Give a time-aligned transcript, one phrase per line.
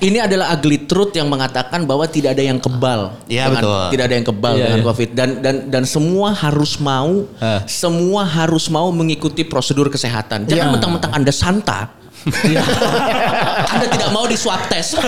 [0.00, 3.14] ini adalah ugly truth yang mengatakan bahwa tidak ada yang kebal.
[3.26, 3.82] Iya, dengan- betul.
[3.92, 4.86] Tidak ada yang kebal Iya, dengan iya.
[4.88, 7.60] COVID dan dan dan semua harus mau Eh.
[7.68, 10.48] semua harus mau mengikuti prosedur kesehatan.
[10.48, 10.72] Jangan Iya.
[10.74, 11.99] mentang-mentang Anda santa.
[13.72, 14.96] anda tidak mau di swab test.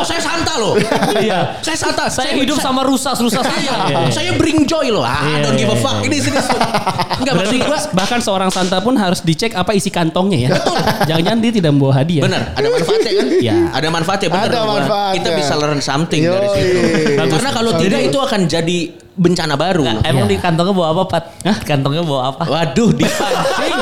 [0.00, 0.80] Oh, saya santa loh.
[1.20, 1.60] Iya.
[1.60, 2.08] Saya santa.
[2.08, 5.04] Saya hidup sama rusa-rusa Iya, saya bring joy loh.
[5.04, 5.96] Ah, Iya, don't give a iya, fuck.
[6.00, 6.08] iya.
[6.08, 6.38] Ini sini.
[7.20, 10.50] Enggak maksud Berarti gua bahkan seorang santa pun harus dicek apa isi kantongnya ya.
[11.04, 12.22] Jangan-jangan dia tidak membawa hadiah.
[12.24, 13.26] Benar, ada manfaatnya kan?
[13.28, 13.54] Iya.
[13.76, 14.48] Ada manfaatnya benar.
[14.48, 15.16] Ada manfaatnya.
[15.20, 16.56] Kita bisa learn something dari Yoi.
[16.56, 16.80] situ.
[17.20, 17.32] Bagus.
[17.36, 18.78] Karena kalau tidak itu akan jadi
[19.20, 19.84] bencana baru.
[20.00, 20.32] Emang Iya.
[20.32, 21.24] di kantongnya bawa apa, Pat?
[21.68, 22.42] Kantongnya bawa apa?
[22.48, 23.76] Waduh, dipancing.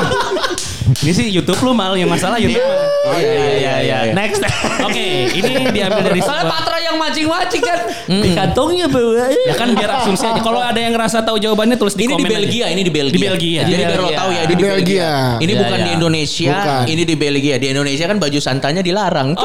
[0.91, 2.59] Ini sih YouTube lu mal yang masalah YouTube.
[2.59, 4.11] Iya, iya, iya, iya.
[4.11, 4.41] Next.
[4.81, 7.77] Oke, ini diambil dari Soalnya Patra yang mancing-mancing kan.
[8.05, 9.29] Di kantongnya bawa.
[9.29, 10.39] Ya kan biar asumsi aja.
[10.39, 12.69] Kalau ada yang ngerasa tahu jawabannya tulis di Ini di komen Belgia, aja.
[12.69, 13.13] ini di Belgia.
[13.13, 13.59] Di Belgia.
[13.61, 14.17] Jadi Di biar lo Belgia.
[14.17, 14.73] tahu ya, ini Di di Belgia.
[14.73, 15.09] Belgia.
[15.39, 15.79] Ini Iya, bukan iya.
[15.79, 16.83] di Indonesia, Bukan.
[16.87, 17.55] ini di Belgia.
[17.55, 19.29] Di Indonesia kan baju santanya dilarang.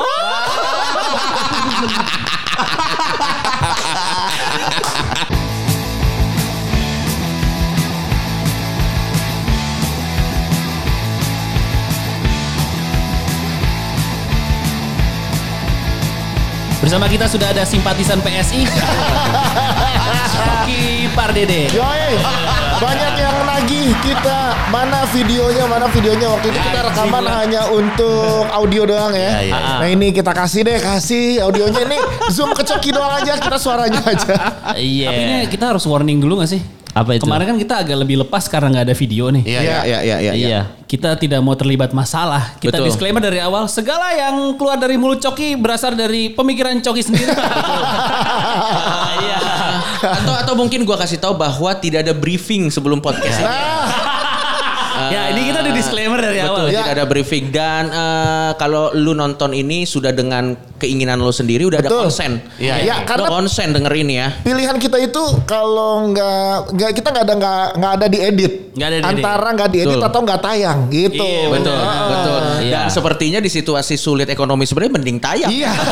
[16.95, 18.70] Bersama kita sudah ada simpatisan PSI.
[20.62, 21.66] Oki Pardede.
[21.74, 22.14] Yoi,
[22.78, 28.86] banyak yang nagih kita mana videonya, mana videonya waktu itu kita rekaman hanya untuk audio
[28.86, 29.42] doang ya.
[29.42, 29.74] Iya, iya.
[29.82, 31.98] Nah ini kita kasih deh, kasih audionya ini
[32.30, 34.34] zoom ke Coki doang aja, kita suaranya aja.
[34.79, 35.10] Iya.
[35.10, 36.62] Tapi ini kita harus warning dulu gak sih?
[36.95, 37.26] Apa itu?
[37.26, 39.42] Kemarin kan kita agak lebih lepas karena nggak ada video nih.
[39.42, 40.32] Iya, Iya, iya, iya, iya.
[40.32, 40.60] Iya.
[40.87, 42.54] Kita tidak mau terlibat masalah.
[42.62, 42.86] Kita Betul.
[42.86, 43.66] disclaimer dari awal.
[43.66, 47.34] Segala yang keluar dari mulut Coki berasal dari pemikiran Coki sendiri.
[49.14, 49.38] Iya.
[50.04, 53.51] atau atau mungkin gua kasih tahu bahwa tidak ada briefing sebelum podcast ini.
[55.14, 56.66] ya ini kita ada disclaimer dari awal.
[56.66, 56.82] Betul, Ya.
[56.82, 61.78] tidak ada briefing dan eh, kalau lu nonton ini sudah dengan keinginan lo sendiri udah
[61.78, 61.92] Betul.
[61.92, 62.32] ada konsen.
[62.56, 62.95] Iya, iya.
[63.01, 64.26] Lo Karena- konsen dengerin ya.
[64.41, 68.53] Pilihan kita itu kalau nggak nggak kita nggak ada nggak nggak ada di edit.
[68.72, 69.22] Nggak ada di edit.
[69.22, 70.08] Antara nggak diedit Betul.
[70.08, 71.24] atau nggak tayang gitu.
[71.24, 72.08] Iya, Betul, Ah.
[72.08, 72.40] betul.
[72.60, 72.72] Iya.
[72.74, 75.50] Dan sepertinya di situasi sulit ekonomi sebenarnya mending tayang.
[75.50, 75.72] Iya.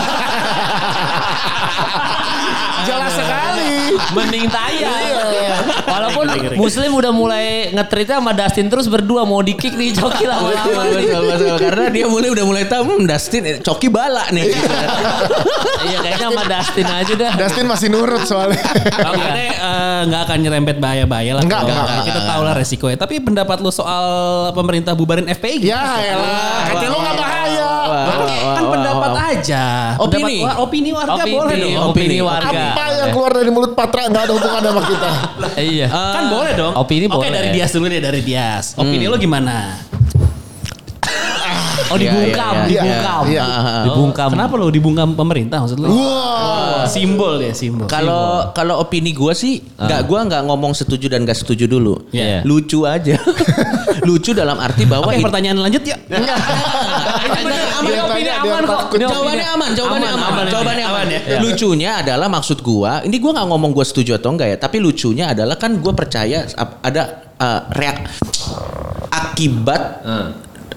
[2.82, 3.94] Jelas sekali.
[4.12, 5.11] Mending tayang.
[5.92, 6.56] Walaupun Ngeri, ngeri.
[6.56, 11.22] Muslim udah mulai ngetritnya sama Dustin terus berdua mau di kick nih Coki Betul, betul,
[11.28, 11.56] betul.
[11.60, 14.48] Karena dia mulai udah mulai tahu hmm, Dustin eh, coki bala nih.
[15.82, 17.32] Iya kayaknya sama Dustin aja dah.
[17.34, 18.62] Dustin masih nurut soalnya.
[19.18, 21.42] Gede eh, nggak akan nyerempet bahaya-bahaya lah.
[21.42, 22.96] Enggak, enggak, kita tahu lah resikonya.
[22.96, 24.04] Tapi pendapat lu soal
[24.54, 27.70] pemerintah bubarin FPI ya elah, kata lu nggak bahaya.
[28.52, 29.64] kan pendapat aja.
[29.98, 30.36] Opini.
[30.46, 31.74] Opini warga boleh dong.
[31.90, 32.18] opini Opini.
[32.22, 32.62] warga.
[32.72, 35.10] Apa yang keluar dari mulut Patra nggak ada hubungan sama kita.
[35.58, 35.86] Iya.
[35.92, 36.72] Kan boleh dong.
[36.74, 37.30] Opini Oke boleh.
[37.30, 38.72] dari Dias dulu deh dari Dias.
[38.74, 39.76] Opini lo gimana?
[41.86, 42.80] Oh dibungkam, Iya, iya, iya.
[42.80, 43.22] dibungkam.
[43.28, 43.42] Iya.
[43.84, 44.28] Dibungkam.
[44.32, 45.92] Kenapa lo dibungkam pemerintah maksud lo?
[45.92, 46.88] Wah.
[46.88, 47.84] Simbol deh simbol.
[47.84, 52.08] Kalau kalau opini gua sih nggak gua nggak ngomong setuju dan nggak setuju dulu.
[52.08, 52.40] Iya.
[52.42, 53.20] Lucu aja.
[54.08, 56.00] Lucu dalam arti bahwa Oke ini- pertanyaan lanjut ya.
[57.82, 58.80] Dia opini aman kok.
[58.92, 61.14] Ini opini- Jawabannya aman, jawabannya Aman, aman, aman, jawabannya aman, aman.
[61.14, 61.20] ya.
[61.26, 61.38] ya.
[61.40, 65.30] Lucunya adalah maksud gua, ini gua nggak ngomong gua setuju atau enggak ya, tapi lucunya
[65.30, 66.46] adalah kan gua percaya
[66.80, 67.02] ada
[67.36, 68.06] uh, reak
[69.10, 69.82] akibat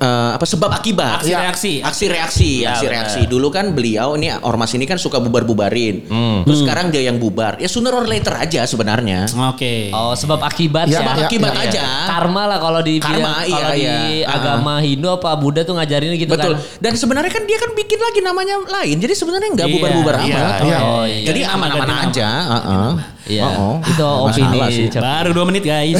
[0.05, 1.73] eh, apa sebab akibat Aksi reaksi.
[1.81, 6.05] aksi reaksi Ya, aksi reaksi dulu kan beliau ini ormas ini kan suka bubar bubarin
[6.41, 9.89] terus sekarang dia yang bubar ya sooner or later aja sebenarnya Oke.
[9.89, 10.99] Oh sebab akibat Ya, ya.
[11.01, 11.63] sebab ya, akibat ya.
[11.65, 13.81] aja Karma lah kalau di Karma, kalau iya, di
[14.21, 14.29] iya.
[14.29, 16.79] agama Hindu apa Buddha tuh ngajarinnya gitu betul kan.
[16.79, 20.35] dan sebenarnya kan dia kan bikin lagi namanya lain jadi sebenarnya nggak Iya, bubar-bubar iya,
[20.35, 20.77] amat iya.
[20.79, 21.25] Oh, iya.
[21.25, 22.05] jadi Ganti nama, aman-aman ganti nama.
[22.05, 22.91] aja heeh.
[23.25, 23.41] Iya.
[23.57, 23.75] Oh, oh.
[23.81, 24.85] Itu opini.
[24.94, 25.97] Baru dua menit guys.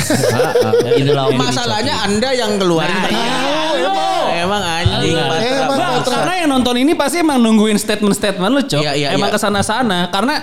[0.94, 1.34] Itulah.
[1.34, 3.34] Masalahnya Anda yang keluarin Nah, iya.
[5.12, 5.54] Emang, emang anjing.
[5.54, 5.62] Iya.
[5.62, 5.66] Patra.
[5.66, 8.82] Emang Bang, karena yang nonton ini pasti emang nungguin statement-statement lu, Cok.
[8.82, 9.36] Iya, iya, emang iya.
[9.36, 10.10] ke sana-sana.
[10.10, 10.36] Karena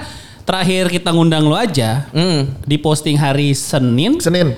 [0.43, 2.51] terakhir kita ngundang lu aja, Hmm.
[2.63, 4.55] di posting hari Senin, Senin.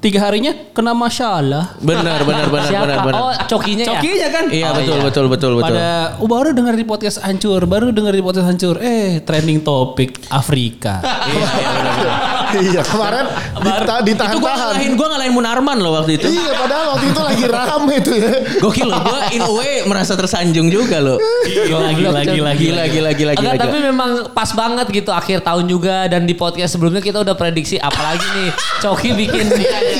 [0.00, 1.76] tiga harinya kena masalah.
[1.76, 2.84] Benar, benar, benar, Siapa?
[2.88, 3.20] benar, benar.
[3.20, 4.00] Oh cokinya ya.
[4.00, 4.44] Cokinya kan?
[4.48, 5.04] Iya, Oh, betul, iya.
[5.04, 5.76] betul, betul, betul.
[5.76, 8.80] Pada, oh, baru dengar di podcast hancur, baru dengar di podcast hancur.
[8.80, 11.04] Eh, trending topik Afrika.
[12.64, 13.26] iya kemarin
[13.60, 14.58] dita- Itu gua ditahan-tahan.
[14.58, 16.26] ngalahin, gua ngalahin Munarman loh waktu itu.
[16.28, 18.30] Iya padahal waktu itu lagi rame tuh ya.
[18.58, 21.18] Gokil loh, gua in a way merasa tersanjung juga loh.
[21.46, 23.32] gila, gila, gila, Gila, gila, gila, gila.
[23.36, 27.32] Enggak, tapi memang pas banget gitu akhir tahun juga dan di podcast sebelumnya kita udah
[27.32, 29.46] prediksi apalagi nih Coki bikin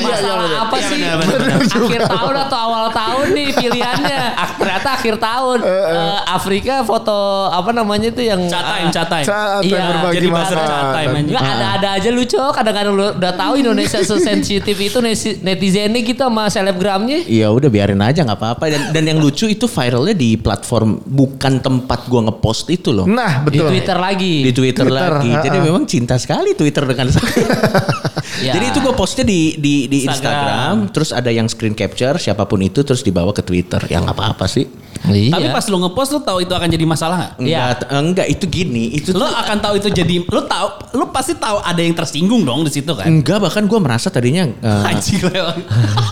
[0.01, 6.19] masalah apa sih akhir tahun atau awal tahun nih pilihannya Ak- ternyata akhir tahun Eh,
[6.27, 7.19] Afrika foto
[7.49, 9.25] apa namanya itu yang Chat time, chat time.
[9.25, 11.27] Saat Iya, yang berbagi jadi time aja.
[11.27, 14.99] Nggak, ada-ada aja lucu kadang-kadang lu udah tahu Indonesia sesensitif itu
[15.41, 17.25] netizennya gitu sama selebgramnya.
[17.27, 21.59] Ya udah biarin aja nggak apa-apa dan dan yang lucu itu viralnya di platform bukan
[21.59, 23.07] tempat gua ngepost itu loh.
[23.09, 23.73] Nah, Di betul.
[23.73, 24.35] Twitter lagi.
[24.45, 25.31] Di Twitter, Twitter, lagi.
[25.41, 25.67] Jadi ha-ha.
[25.67, 27.47] memang cinta sekali Twitter dengan saya.
[28.41, 28.57] Ya.
[28.57, 30.89] Jadi itu gue postnya di di di Instagram.
[30.89, 30.95] Instagram.
[30.97, 33.85] terus ada yang screen capture siapa pun itu terus dibawa ke Twitter.
[33.91, 34.65] Ya nggak apa-apa sih.
[35.09, 35.37] Iya.
[35.37, 37.33] Tapi pas lu ngepost lu tahu itu akan jadi masalah nggak?
[37.41, 37.61] Iya.
[37.61, 40.67] Enggak, enggak itu gini, itu Lu tuh akan tahu itu jadi lu tahu
[41.01, 43.09] lu pasti tahu ada yang tersinggung dong di situ kan.
[43.09, 45.57] enggak bahkan gue merasa tadinya eh, Anjing lewat.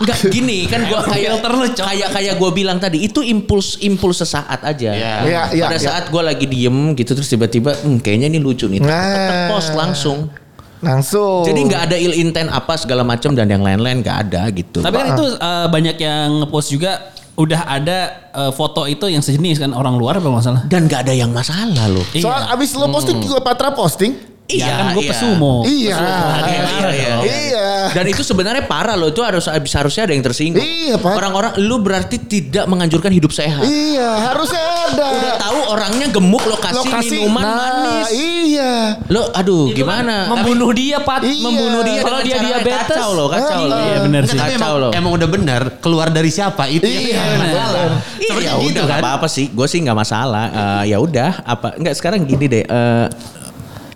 [0.03, 1.45] Enggak gini kan gua kayak
[1.77, 4.91] kayak kayak gua bilang tadi itu impuls impuls sesaat aja.
[4.97, 5.15] Iya,
[5.53, 5.85] iya, Pada iya.
[5.85, 8.81] saat gua lagi diem gitu terus tiba-tiba hmm, kayaknya ini lucu nih.
[8.81, 9.53] Nah.
[9.53, 10.33] Post langsung.
[10.79, 11.43] Langsung.
[11.43, 14.79] Jadi nggak ada ill intent apa segala macam dan yang lain-lain nggak ada gitu.
[14.81, 16.93] Tapi kan itu eh, banyak yang ngepost juga
[17.39, 17.99] udah ada
[18.35, 20.67] eh, foto itu yang sejenis kan orang luar apa masalah?
[20.67, 22.03] dan nggak ada yang masalah loh.
[22.19, 24.38] Soal abis lo posting juga Patra posting.
[24.49, 25.13] Iya kan gue iya.
[25.13, 25.55] pesumo.
[25.63, 25.97] Iya.
[26.41, 27.15] Iya, iya, iya.
[27.21, 27.67] Iya.
[27.93, 29.09] Dan itu sebenarnya parah loh.
[29.09, 30.65] Itu harus habis harusnya ada yang tersinggung.
[30.65, 31.13] Iya, Pak.
[31.15, 33.61] Orang-orang lu berarti tidak menganjurkan hidup sehat.
[33.61, 34.57] Iya, harusnya
[34.89, 35.05] ada.
[35.11, 38.09] Udah tahu orangnya gemuk lo kasih Lokasi minuman nah, manis.
[38.11, 38.73] Iya.
[39.07, 40.33] Lo aduh gimana?
[40.33, 41.21] membunuh dia, Pat.
[41.21, 41.45] Iya.
[41.45, 42.89] membunuh dia Kalau dia diabetes.
[42.89, 44.39] kacau loh kacau Ah, loh iya, bener sih.
[44.39, 47.85] Kacau emang, loh emang udah benar keluar dari siapa itu Iya, yang masalah.
[48.17, 49.05] Iya ya gitu udah nggak kan.
[49.05, 53.07] apa-apa sih gue sih nggak masalah Eh, ya udah apa nggak sekarang gini deh eh,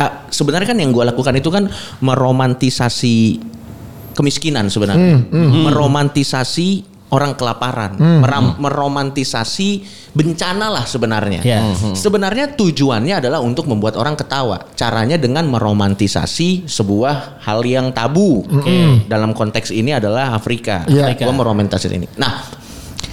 [0.03, 1.71] ah, sebenarnya kan yang gue lakukan itu kan
[2.03, 3.39] meromantisasi
[4.13, 5.23] kemiskinan sebenarnya.
[5.71, 6.69] Meromantisasi
[7.13, 7.93] orang kelaparan.
[8.01, 11.41] Meram- meromantisasi bencana lah sebenarnya.
[11.45, 11.61] Ya.
[11.93, 14.65] sebenarnya tujuannya adalah untuk membuat orang ketawa.
[14.73, 18.45] Caranya dengan meromantisasi sebuah hal yang tabu.
[19.07, 20.85] Dalam konteks ini adalah Afrika.
[20.89, 21.13] Iya.
[21.17, 22.09] gue meromantisasi ini.
[22.17, 22.61] Nah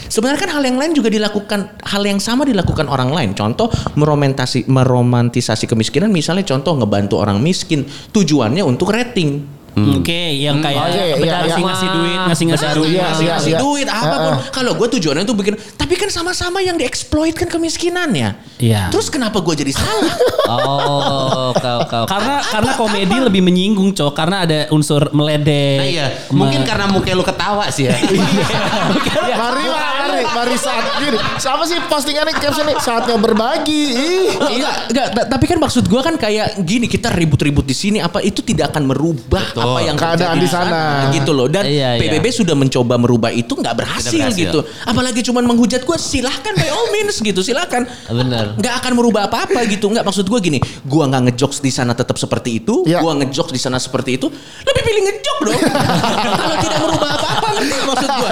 [0.09, 3.38] Sebenarnya kan hal yang lain juga dilakukan, hal yang sama dilakukan orang lain.
[3.38, 9.58] Contoh meromantisasi kemiskinan, misalnya contoh ngebantu orang miskin, tujuannya untuk rating.
[10.00, 11.48] Oke, yang kayak Oke, iya, bedah iya.
[11.48, 12.90] ngasih ngasih duit, ngasih ngasih duit.
[12.90, 13.60] Iya, ngasih iya, ngasih iya.
[13.60, 14.34] duit apa pun.
[14.34, 14.50] Ah, ah.
[14.52, 18.30] Kalau gue tujuannya untuk bikin, tapi kan sama-sama yang dieksploit kan kemiskinannya.
[18.60, 18.92] Iya.
[18.92, 20.16] Terus kenapa gue jadi salah?
[20.50, 22.06] Oh, kau kau.
[22.10, 25.78] Karena karena komedi lebih menyinggung, Cok, karena ada unsur meledek.
[25.78, 27.94] Nah iya, mungkin karena muka lu ketawa sih ya.
[29.40, 31.18] Mari, mari, mari saat gini.
[31.38, 33.84] Siapa sih postingannya captionnya saatnya berbagi.
[33.94, 34.30] Ih.
[34.58, 38.20] enggak, enggak, ta- tapi kan maksud gua kan kayak gini kita ribut-ribut di sini apa
[38.26, 39.69] itu tidak akan merubah Betul.
[39.69, 40.81] Apa yang Keadaan terjadi di sana.
[41.12, 41.45] gitu loh.
[41.45, 42.01] Dan Iya, iya.
[42.01, 44.36] PBB sudah mencoba merubah itu nggak berhasil, berhasil.
[44.36, 44.60] gitu.
[44.83, 47.39] Apalagi cuman menghujat gua silahkan by all means gitu.
[47.39, 47.86] Silahkan.
[48.06, 48.56] Bener.
[48.56, 49.88] nggak akan merubah apa-apa gitu.
[49.88, 50.57] Nggak maksud gua gini.
[50.83, 52.83] Gua nggak ngejokes di sana tetap seperti itu.
[52.83, 53.00] Iya.
[53.00, 54.27] gua ngejokes di sana seperti itu.
[54.62, 55.60] Lebih pilih ngejok dong
[56.39, 58.30] kalau tidak merubah apa-apa ngerti maksud gua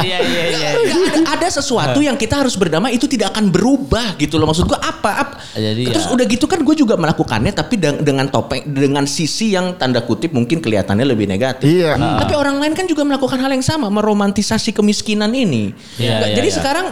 [0.00, 0.68] Iya, iya, iya.
[0.84, 4.78] Nggak ada, sesuatu yang kita harus berdamai itu tidak akan berubah gitu loh maksud gua
[4.78, 6.12] apa, apa Jadi terus ya.
[6.12, 10.30] udah gitu kan gue juga melakukannya tapi deng- dengan topeng dengan sisi yang tanda kutip
[10.30, 11.94] mungkin kelihatannya lebih negatif Iya.
[11.96, 16.48] tapi orang lain kan juga melakukan hal yang sama meromantisasi kemiskinan ini Iya, iya, jadi
[16.48, 16.56] iya.
[16.56, 16.86] sekarang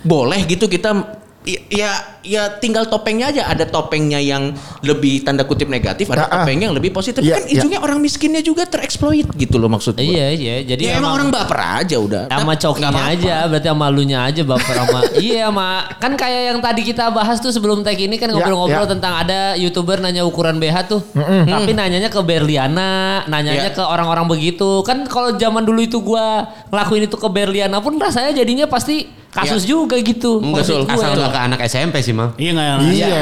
[0.00, 1.90] boleh gitu kita ya- ya
[2.22, 6.32] ya tinggal topengnya aja ada topengnya yang lebih tanda kutip negatif ada Ah, ah.
[6.38, 7.58] topengnya yang lebih positif Iya, kan iya.
[7.58, 10.54] ujungnya orang miskinnya juga tereksploit gitu loh maksud gue Iya, iya.
[10.64, 13.14] Jadi ya emang, orang baper aja udah sama cokinya apa-apa.
[13.18, 17.36] aja berarti sama lunya aja baper sama iya sama kan kayak yang tadi kita bahas
[17.36, 18.92] tuh sebelum tag ini kan ngobrol-ngobrol ya.
[18.92, 21.02] tentang ada youtuber nanya ukuran BH tuh
[21.44, 22.92] tapi nanyanya ke Berliana
[23.26, 23.70] nanyanya Ya.
[23.70, 28.30] ke orang-orang begitu kan kalau zaman dulu itu gua ngelakuin itu ke Berliana pun rasanya
[28.32, 30.38] jadinya pasti kasus juga gitu.
[30.38, 31.16] Maksud gua Asal ya.
[31.18, 32.36] nggak ke anak SMP sih mang.
[32.36, 32.76] Iya nggak?
[32.86, 33.20] Iya.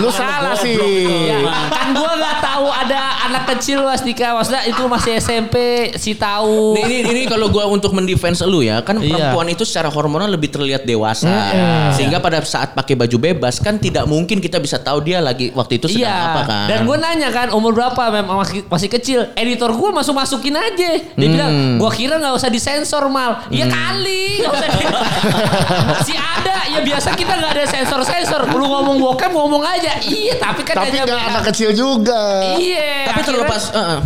[0.00, 0.72] Lu salah sih.
[1.26, 1.36] Ya,
[1.68, 5.54] kan gua nggak tahu ada anak kecil Mas Dika maksudnya itu masih SMP
[5.94, 9.30] si tahu Nih, ini ini kalau gua untuk mendefense lu ya, kan Iya.
[9.30, 11.28] perempuan itu secara hormonal lebih terlihat dewasa.
[11.92, 15.76] Sehingga pada saat pakai baju bebas kan tidak mungkin kita bisa tahu dia lagi waktu
[15.76, 16.24] itu sedang Iya.
[16.26, 16.66] apa kan.
[16.66, 19.20] Dan gue nanya kan umur berapa memang masih, masih kecil.
[19.34, 20.90] Editor gue masuk masukin aja.
[20.96, 21.20] Dia Hmm.
[21.28, 23.44] bilang gue kira nggak usah disensor mal.
[23.48, 24.68] Iya kali nggak usah.
[25.90, 28.42] Masih ada ya biasa kita nggak ada sensor sensor.
[28.48, 29.98] Lu ngomong bokep ngomong aja.
[30.00, 31.28] Iya tapi kan Tapi hanya beda.
[31.28, 32.54] anak kecil juga.
[32.56, 33.10] Iya.
[33.10, 34.00] Tapi akhirnya- terlepas eh, eh.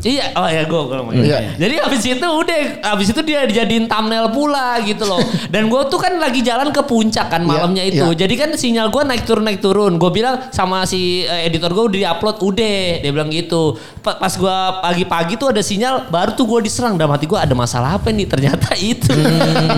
[0.00, 1.12] Iya, oh ya gue ngomong.
[1.12, 1.38] Iya.
[1.54, 5.20] Jadi habis itu udah, habis itu dia dijadiin thumbnail pula gitu loh.
[5.52, 8.06] Dan gue tuh kan lagi jalan ke puncak kan malamnya Iya, itu.
[8.08, 8.16] iya.
[8.16, 9.96] Jadi kan sinyal gue naik turun naik turun.
[9.96, 13.76] Gue bilang sama si eh, editor gue udah diupload udah, dia bilang gitu.
[14.00, 16.96] Pa- Pas gue pagi-pagi tuh ada sinyal, baru tuh gue diserang.
[16.96, 18.24] Dalam hati gue ada masalah apa nih?
[18.24, 19.12] Ternyata itu.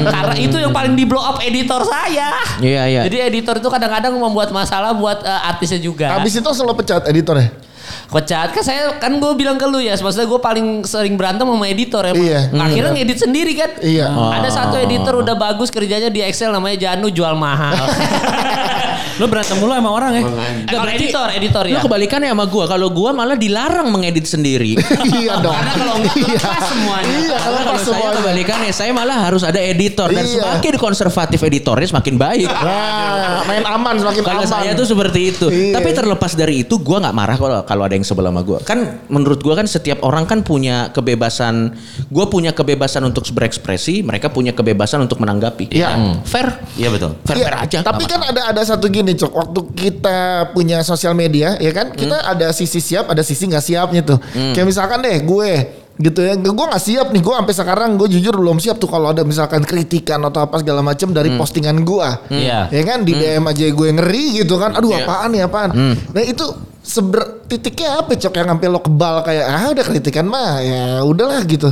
[0.07, 2.31] Karena itu yang paling di blow up editor saya.
[2.59, 3.01] Iya, iya.
[3.03, 6.15] Jadi editor itu kadang-kadang membuat masalah buat eh, artisnya juga.
[6.15, 7.72] Habis itu langsung lo pecat editornya.
[8.09, 11.67] Kocat kan saya kan gue bilang ke lu ya, maksudnya gue paling sering berantem sama
[11.69, 12.15] editor ya.
[12.15, 12.41] Iya.
[12.53, 13.71] Akhirnya ngedit sendiri kan.
[13.81, 14.09] Iya.
[14.11, 17.77] Ada satu editor udah bagus kerjanya di Excel namanya Janu jual mahal.
[19.17, 20.23] Lo berantem mulu sama orang ya.
[20.23, 20.29] Eh,
[20.69, 21.81] kalau editor, editor Lu ya.
[21.81, 22.65] kebalikannya sama gua.
[22.65, 24.77] Kalau gua malah dilarang mengedit sendiri.
[25.13, 25.53] iya dong.
[25.53, 27.13] Karena kalau enggak lepas semuanya.
[27.13, 28.17] Iya, kalau Karena pas kalau saya semuanya.
[28.19, 30.35] kebalikannya, saya malah harus ada editor dan Iya.
[30.39, 32.49] semakin konservatif editornya semakin baik.
[32.63, 34.51] Nah, main aman semakin Kalau aman.
[34.51, 35.47] saya tuh seperti itu.
[35.49, 35.75] Iya.
[35.77, 38.59] Tapi terlepas dari itu, gua nggak marah kalau kalau ada yang sebel sama gua.
[38.61, 41.75] Kan menurut gua kan setiap orang kan punya kebebasan.
[42.09, 45.71] Gua punya kebebasan untuk berekspresi, mereka punya kebebasan untuk menanggapi.
[45.71, 45.91] Iya.
[45.93, 46.15] Hmm.
[46.23, 46.55] Fair.
[46.75, 47.11] Iya betul.
[47.23, 47.79] Fair Iya, fair aja.
[47.83, 50.19] Tapi kan ada ada satu gini cok, waktu kita
[50.51, 52.33] punya sosial media, ya kan, kita Hmm.
[52.33, 54.19] ada sisi siap, ada sisi nggak siapnya tuh.
[54.55, 55.53] Kayak misalkan deh gue
[55.95, 59.11] gitu ya, gue nggak siap nih, gue sampai sekarang gue jujur belum siap tuh kalau
[59.11, 62.09] ada misalkan kritikan atau apa segala macam dari postingan gue.
[62.31, 62.71] Iya.
[62.71, 65.05] Ya kan di DM aja gue ngeri gitu kan, aduh Iya.
[65.05, 65.71] apaan nih apaan.
[66.09, 66.47] Nah itu
[66.83, 71.45] seber titiknya apa cok yang sampai lo kebal kayak ah udah kritikan mah ya udahlah
[71.45, 71.71] gitu.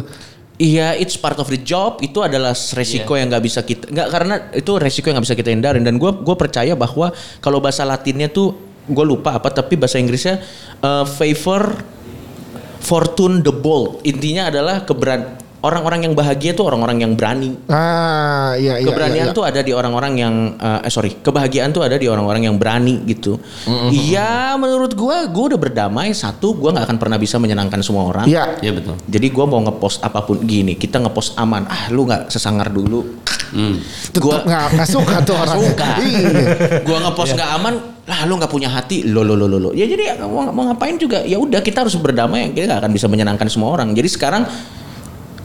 [0.60, 2.04] Iya, it's part of the job.
[2.04, 5.50] Itu adalah resiko yang nggak bisa kita nggak karena itu resiko yang nggak bisa kita
[5.56, 5.80] hindarin.
[5.80, 8.52] Dan gue gue percaya bahwa kalau bahasa Latinnya tuh
[8.84, 10.44] gue lupa apa tapi bahasa Inggrisnya
[10.84, 11.80] uh, favor
[12.84, 14.04] fortune the bold.
[14.04, 17.56] Intinya adalah keberan orang-orang yang bahagia tuh orang-orang yang berani.
[17.68, 18.88] Ah iya iya.
[18.88, 19.36] Keberanian iya, iya.
[19.36, 23.04] tuh ada di orang-orang yang eh, eh sorry, kebahagiaan tuh ada di orang-orang yang berani
[23.04, 23.36] gitu.
[23.92, 28.24] Iya, menurut gua gua udah berdamai satu, gua nggak akan pernah bisa menyenangkan semua orang.
[28.24, 28.56] Iya.
[28.64, 28.96] Iya betul.
[29.04, 31.68] Jadi gua mau ngepost apa pun gini, kita ngepost aman.
[31.68, 33.20] Ah, lu nggak sesangar dulu.
[33.50, 35.56] Tetep Gua nggak suka tuh orang.
[35.58, 35.90] suka.
[36.00, 36.22] Iya.
[36.86, 37.74] gua ngepost nggak aman,
[38.08, 39.04] lah lu nggak punya hati.
[39.04, 39.58] Lo lo lo lo.
[39.58, 39.70] lo.
[39.76, 43.06] Ya jadi mau, mau ngapain juga ya udah kita harus berdamai, kita nggak akan bisa
[43.10, 43.92] menyenangkan semua orang.
[43.92, 44.46] Jadi sekarang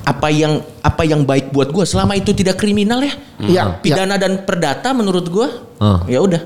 [0.05, 3.13] apa yang apa yang baik buat gua selama itu tidak kriminal ya.
[3.41, 6.07] Iya, Pidana dan perdata menurut gua Hmm.
[6.07, 6.41] ya udah.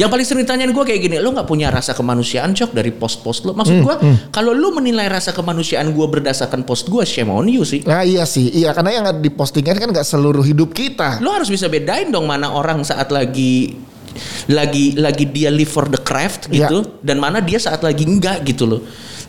[0.00, 3.44] Yang paling sering ditanyain gue kayak gini, lo nggak punya rasa kemanusiaan cok dari post-post
[3.44, 3.52] lo?
[3.52, 4.00] Maksud gua,
[4.32, 7.84] kalau lo menilai rasa kemanusiaan gua berdasarkan post gua, shame on you sih.
[7.84, 11.20] Nah iya sih, iya karena yang di postingan kan nggak seluruh hidup kita.
[11.20, 13.76] lo harus bisa bedain dong mana orang saat lagi
[14.48, 18.64] lagi lagi dia live for the craft gitu dan mana dia saat lagi enggak gitu
[18.64, 18.80] loh.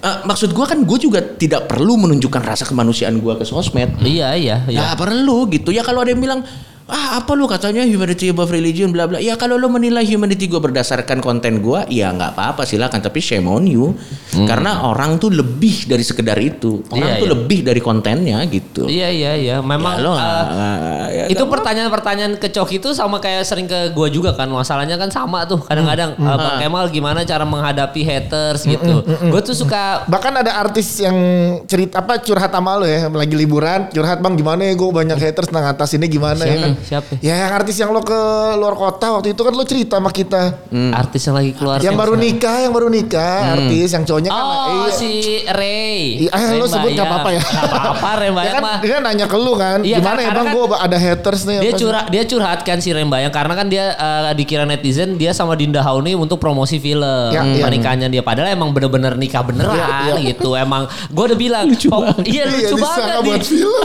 [0.04, 4.04] Eh, maksud gua kan gue juga tidak perlu menunjukkan rasa kemanusiaan gua ke sosmed.
[4.04, 4.92] Iya, iya, iya.
[4.92, 5.72] Ya perlu gitu.
[5.72, 6.44] Ya kalau ada yang bilang
[6.84, 9.18] ah apa lu katanya humanity above religion bla bla.
[9.18, 13.00] Ya kalau lu menilai humanity gue berdasarkan konten gua, ya nggak apa-apa silakan.
[13.00, 13.96] Tapi shame on you.
[14.34, 16.84] Karena orang tuh lebih dari sekedar itu.
[16.90, 17.34] Orang Iya, tuh iya.
[17.34, 18.84] lebih dari kontennya gitu.
[18.86, 19.56] Iya, iya, iya.
[19.60, 23.92] Memang Ya, lo nggak- nggak- ya, itu pertanyaan-pertanyaan ke Coki itu sama kayak sering ke
[23.92, 26.26] gua juga kan masalahnya kan sama tuh kadang-kadang Hmm.
[26.26, 31.16] eh, Bang Kemal gimana cara menghadapi haters gitu gue tuh suka Bahkan ada artis yang
[31.64, 35.50] cerita apa curhat sama lo ya lagi liburan curhat bang gimana ya gue banyak haters
[35.50, 36.73] nah ngatasinnya gimana ya Siapa?
[36.74, 37.12] Kan Siapa?
[37.22, 38.20] ya yang artis yang lo ke
[38.58, 40.42] luar kota waktu itu kan lo cerita sama kita
[40.92, 44.66] artis yang lagi keluar yang baru nikah yang baru nikah artis yang cowoknya kan oh
[44.66, 44.92] iya.
[44.92, 45.12] si
[45.46, 47.12] Ray Iya, ah, Ray lu sebut nggak Bayang.
[47.12, 47.42] apa-apa ya.
[47.44, 50.20] Nggak apa-apa Ray Ya Bayang kan, mah dia kan nanya ke lu kan, Iya, gimana
[50.20, 51.58] ya bang, kan gue ada haters nih.
[51.62, 55.54] dia curhat dia curhat kan si Rembayang karena kan dia eh, dikira netizen dia sama
[55.54, 57.64] Dinda Hauni untuk promosi film Ya, iya.
[57.64, 60.34] pernikahannya dia padahal emang bener-bener nikah beneran Ya, ya.
[60.34, 63.44] gitu emang gue udah bilang oh, iya Iya, lucu banget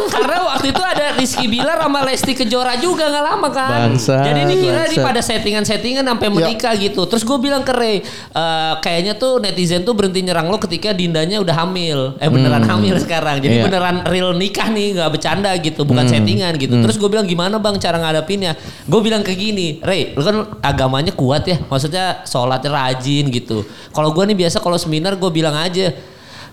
[0.08, 3.78] karena waktu itu ada Rizky Bilar sama Lesti Kejora juga nggak lama kan?
[3.90, 5.06] Bangsat, jadi dikira di bangsat.
[5.06, 7.02] pada settingan-settingan sampai menikah gitu.
[7.04, 11.38] Terus gue bilang ke Ray eh, kayaknya tuh netizen tuh berhenti nyerang lo ketika Dindanya
[11.42, 12.14] udah hamil.
[12.18, 13.38] Eh beneran hamil sekarang.
[13.38, 13.64] Jadi Iya.
[13.66, 16.74] beneran real nikah nih nggak bercanda gitu bukan settingan gitu.
[16.78, 18.54] Terus gue bilang gimana bang cara ngadapinnya
[18.86, 23.66] gue bilang ke gini Ray lu kan agamanya kuat ya maksudnya sholatnya rajin gitu.
[23.92, 25.92] Kalau gue nih biasa kalau seminar gue bilang aja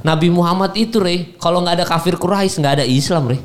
[0.06, 3.42] Nabi Muhammad itu Ray kalau nggak ada kafir Quraisy nggak ada Islam Ray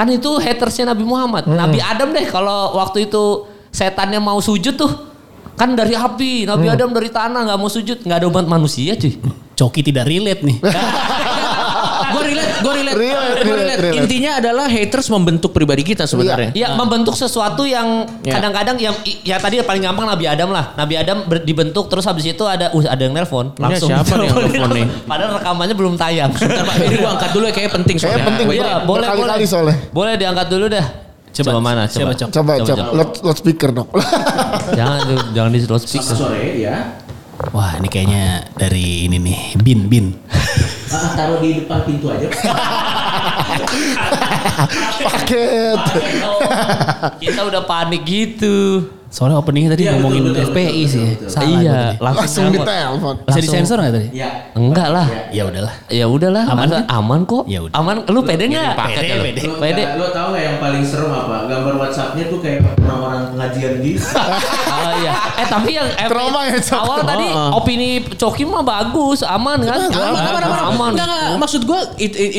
[0.00, 1.44] kan itu hatersnya Nabi Muhammad.
[1.44, 4.88] Nabi Adam deh kalau waktu itu setannya mau sujud tuh
[5.60, 6.48] kan dari api.
[6.48, 8.00] Nabi Adam dari tanah nggak mau sujud.
[8.00, 9.20] Nggak ada umat manusia cuy.
[9.60, 10.56] Coki tidak relate nih.
[12.10, 13.80] gue relate, gue relate, Relate, relate, relate.
[13.80, 13.98] relate.
[14.00, 16.50] Intinya adalah haters membentuk pribadi kita sebenarnya.
[16.52, 18.36] Ya membentuk sesuatu yang Ya.
[18.36, 20.74] kadang-kadang yang ya tadi paling gampang Nabi Adam lah.
[20.74, 23.88] Nabi Adam ber- dibentuk terus habis itu ada uh ada yang nelpon langsung.
[23.88, 24.86] siapa nih yang nelpon nih?
[25.04, 26.30] Padahal rekamannya belum tayang.
[26.30, 28.10] Bentar, Pak, ini gue angkat dulu ya kayaknya penting soalnya.
[28.12, 29.76] Kayaknya penting, Iya, Boleh, boleh soalnya.
[29.90, 30.86] Boleh diangkat dulu dah.
[31.30, 31.82] Coba, Coba, mana?
[31.86, 32.26] siapa, Coba.
[32.28, 32.92] Coba, Coba, coba, coba.
[32.92, 33.88] loud, loudspeaker dong.
[34.78, 34.98] jangan
[35.30, 36.16] jangan di loudspeaker.
[36.18, 36.76] sore ya.
[37.50, 39.38] Wah ini kayaknya dari ini nih.
[39.56, 40.06] Bin, bin.
[40.90, 42.26] Ah, taruh di depan pintu aja.
[45.00, 45.78] Paket.
[47.18, 48.84] Kita udah panik gitu.
[49.10, 51.02] Soalnya openingnya tadi Iya, ngomongin betul, betul, FPI betul, sih.
[51.02, 51.30] betul, betul.
[51.34, 52.94] Salah iya, langsung, Langsung ditelepon.
[52.94, 54.08] Bisa langsung- disensor nggak tadi?
[54.14, 54.28] Ya.
[54.54, 55.06] Enggak lah.
[55.34, 55.74] Ya udahlah.
[55.90, 56.82] Ya udahlah, Aman aman, kan?
[56.88, 57.42] aman kok.
[57.50, 57.74] Ya udah.
[57.74, 57.96] Aman.
[58.06, 58.70] Lu pede nggak?
[58.72, 59.22] paket ya lu?
[59.26, 59.40] Pede.
[59.42, 59.82] Lo, Pede.
[59.98, 61.36] lo tau gak yang paling serem apa?
[61.42, 63.98] Gambar WhatsAppnya tuh kayak orang-orang pengajian gitu.
[64.70, 65.12] Oh iya.
[65.36, 66.80] Eh tapi yang eh, Trauma ya, Cok.
[66.82, 69.90] awal tadi opini Coki mah bagus, aman kan?
[69.90, 70.90] Aman, aman, aman, aman.
[70.94, 71.38] Enggak, enggak.
[71.38, 71.80] Maksud gue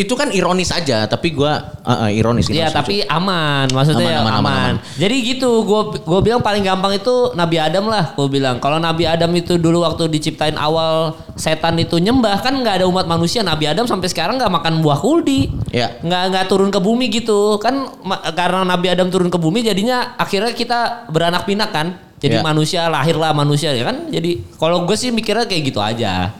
[0.01, 2.51] itu kan ironis aja, tapi gue uh, uh, ironis.
[2.51, 6.97] Iya tapi aman, maksudnya Aman, aman, aman, aman, Jadi gitu, gue gue bilang paling gampang
[6.97, 8.13] itu Nabi Adam lah.
[8.17, 12.83] Gue bilang kalau Nabi Adam itu dulu waktu diciptain awal setan itu nyembah kan nggak
[12.83, 13.41] ada umat manusia.
[13.41, 15.49] Nabi Adam sampai sekarang nggak makan buah kuldi.
[15.71, 16.01] Iya.
[16.03, 17.87] Nggak nggak turun ke bumi gitu kan
[18.35, 22.10] karena Nabi Adam turun ke bumi jadinya akhirnya kita beranak pinak kan.
[22.21, 22.45] Jadi Iya.
[22.45, 24.05] manusia lahirlah manusia ya kan.
[24.07, 26.37] Jadi kalau gue sih mikirnya kayak gitu aja.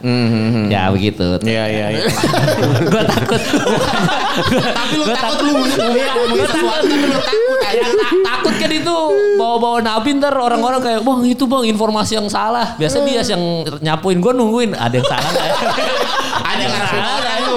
[0.68, 1.42] Ya begitu.
[1.42, 2.06] Iya, iya, iya.
[2.92, 3.40] gue takut.
[3.42, 5.42] Tapi lu takut takut.
[5.42, 7.88] lu tapi lu takut Ya, aja.
[7.88, 8.94] ta- takut kan itu
[9.34, 12.76] bawa-bawa nabi ntar orang-orang kayak bang itu bang informasi yang salah.
[12.76, 13.42] Biasa dia yang
[13.80, 15.32] nyapuin gue nungguin ada yang salah?
[16.52, 16.68] ya?
[16.68, 17.36] ada yang salah nggak?
[17.38, 17.50] ya?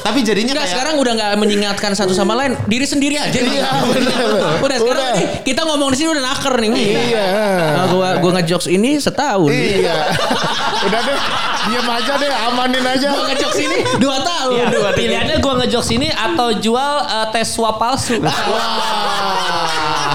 [0.00, 3.36] Tapi jadinya Enggak, kayak sekarang udah nggak mengingatkan satu sama lain, diri sendiri aja.
[3.36, 3.68] Iya,
[4.58, 5.18] Udah sekarang Udah.
[5.20, 6.70] nih, kita ngomong di sini udah naker nih.
[6.72, 7.26] Iya.
[7.76, 9.50] Nah, gua gua ngejokes ini setahun.
[9.52, 9.96] Iya.
[10.80, 11.18] Udah deh,
[11.68, 13.08] diam aja deh, amanin aja.
[13.12, 14.52] Gua ngejokes ini dua tahun.
[14.56, 14.98] Iya, Dua, tiga.
[14.98, 18.16] pilihannya gue ngejok sini atau jual eh, tes swab palsu.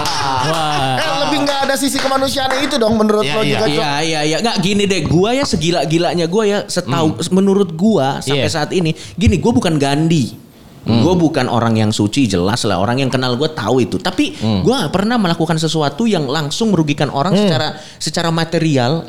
[0.06, 0.96] Wah.
[0.96, 3.50] Eh lebih nggak ada sisi kemanusiaan itu dong menurut Iya, lo iya.
[3.58, 3.66] juga.
[3.66, 8.46] Iya iya iya nggak gini deh gua ya segila-gilanya gua ya setahu menurut gua sampai
[8.46, 8.52] Iya.
[8.52, 10.45] saat ini gini gua bukan Gandhi
[10.86, 14.80] Gua bukan orang yang suci jelas lah orang yang kenal gua tahu itu tapi gua
[14.80, 19.02] nggak pernah melakukan sesuatu yang langsung merugikan orang secara secara material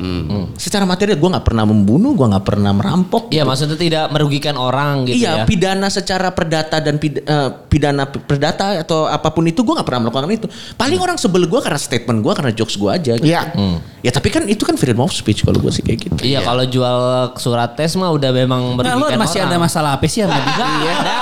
[0.54, 5.06] secara material gua nggak pernah membunuh gua nggak pernah merampok Iya maksudnya tidak merugikan orang
[5.06, 5.44] gitu iya ya.
[5.44, 10.02] pidana secara perdata dan pid- eh, pidana perdata atau apa pun itu gua nggak pernah
[10.02, 13.22] melakukan itu paling orang sebel gua karena statement gua karena jokes gua aja gitu.
[13.24, 13.54] Iya.
[13.98, 16.22] Ya tapi kan itu kan freedom of speech kalau gue sih kayak gitu.
[16.24, 16.98] Iya kalau jual
[17.36, 19.50] surat tes mah udah memang Nah, merugikan lu masih orang.
[19.50, 20.54] ada masalah apa sih sama dia?
[20.54, 21.16] Ba- Iya, ada.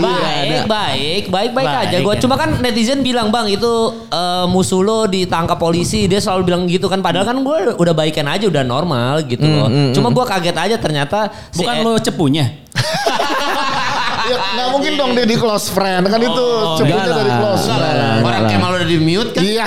[0.00, 1.96] Baik, baik, baik, Baik, aja.
[2.00, 2.20] Gue ya.
[2.22, 3.72] cuma kan netizen bilang bang itu
[4.08, 7.00] eh, musuh lo ditangkap polisi, dia selalu bilang gitu kan.
[7.00, 9.68] Padahal kan gue udah baikan aja, udah normal gitu loh.
[9.92, 12.46] Cuma gue kaget aja ternyata si Bukan E- lo cepunya.
[14.24, 16.46] Ya, nggak mungkin dong dia di close friend kan itu
[16.80, 18.24] sebutnya enggak dari close friend.
[18.24, 19.42] orang Kemal udah di mute kan.
[19.44, 19.66] Iya.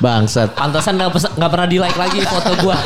[0.00, 0.56] Bangsat.
[0.56, 2.76] Pantesan nggak pernah di like lagi foto gua.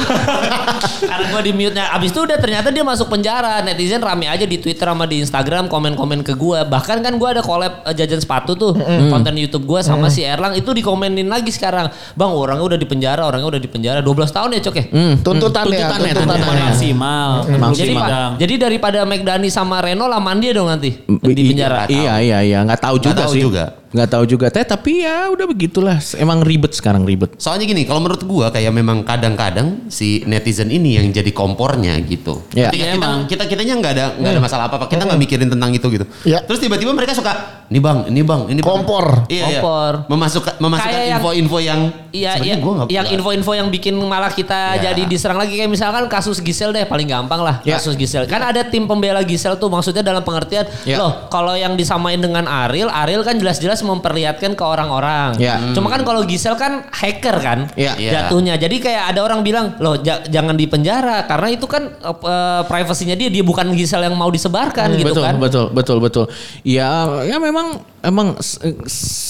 [1.10, 1.94] Karena gua di mute nya.
[1.94, 3.62] Abis itu udah ternyata dia masuk penjara.
[3.62, 6.66] Netizen rame aja di Twitter sama di Instagram komen-komen ke gua.
[6.66, 8.74] Bahkan kan gua ada collab eh, jajan sepatu tuh
[9.08, 11.86] konten YouTube gua sama si Erlang itu dikomenin lagi sekarang.
[12.18, 14.84] Bang orangnya udah di penjara, orangnya udah di penjara 12 tahun ya cok ya.
[14.90, 15.14] Hmm.
[15.22, 16.34] Tuntutan ya, Tuntutannya, tuntutan.
[16.34, 16.64] tuntutannya.
[16.74, 17.30] Maksimal.
[17.46, 18.02] Jadi, Maksimal.
[18.10, 21.86] Pak, jadi daripada McDani sama Reno lamaan dia dong nanti di penjara.
[21.86, 23.42] Iya iya iya nggak tahu juga tahu sih.
[23.46, 23.83] juga.
[23.94, 24.50] Nggak tahu juga.
[24.50, 25.96] Teh tapi ya udah begitulah.
[26.18, 27.38] Emang ribet sekarang ribet.
[27.38, 32.42] Soalnya gini, kalau menurut gua kayak memang kadang-kadang si netizen ini yang jadi kompornya gitu.
[32.50, 32.68] Iya.
[32.68, 33.16] Ketika Iya, kita, emang.
[33.30, 36.04] kita kitanya nggak ada nggak ada masalah apa-apa, kita nggak mikirin tentang itu gitu.
[36.26, 36.42] Iya.
[36.42, 37.32] Terus tiba-tiba mereka suka,
[37.70, 39.30] ini bang, ini bang, ini bang." Kompor.
[39.30, 39.60] Iya, iya.
[39.62, 39.92] Kompor.
[40.10, 41.80] Memasukkan memasukkan yang- info-info yang,
[42.10, 42.54] Iya, iya.
[42.58, 44.90] gua nggak- yang info-info yang bikin malah kita Ya.
[44.90, 47.78] jadi diserang lagi kayak misalkan kasus Gisel deh paling gampang lah Ya.
[47.78, 48.26] kasus Gisel.
[48.26, 50.98] Kan ada tim pembela Gisel tuh maksudnya dalam pengertian Ya.
[50.98, 55.36] loh kalau yang disamain dengan Ariel, Ariel kan jelas-jelas memperlihatkan ke orang-orang.
[55.36, 55.60] Ya.
[55.72, 57.94] Cuma kan kalau Gisel kan hacker kan Ya.
[57.94, 58.26] Ya.
[58.26, 58.56] jatuhnya.
[58.56, 62.62] Jadi kayak ada orang bilang loh ja- jangan di penjara karena itu kan eh, eh,
[62.64, 65.34] privasinya dia dia bukan Gisel yang mau disebarkan gitu betul, kan.
[65.36, 66.24] betul, betul, betul.
[66.62, 66.90] Ya,
[67.22, 68.60] ya memang, emang se-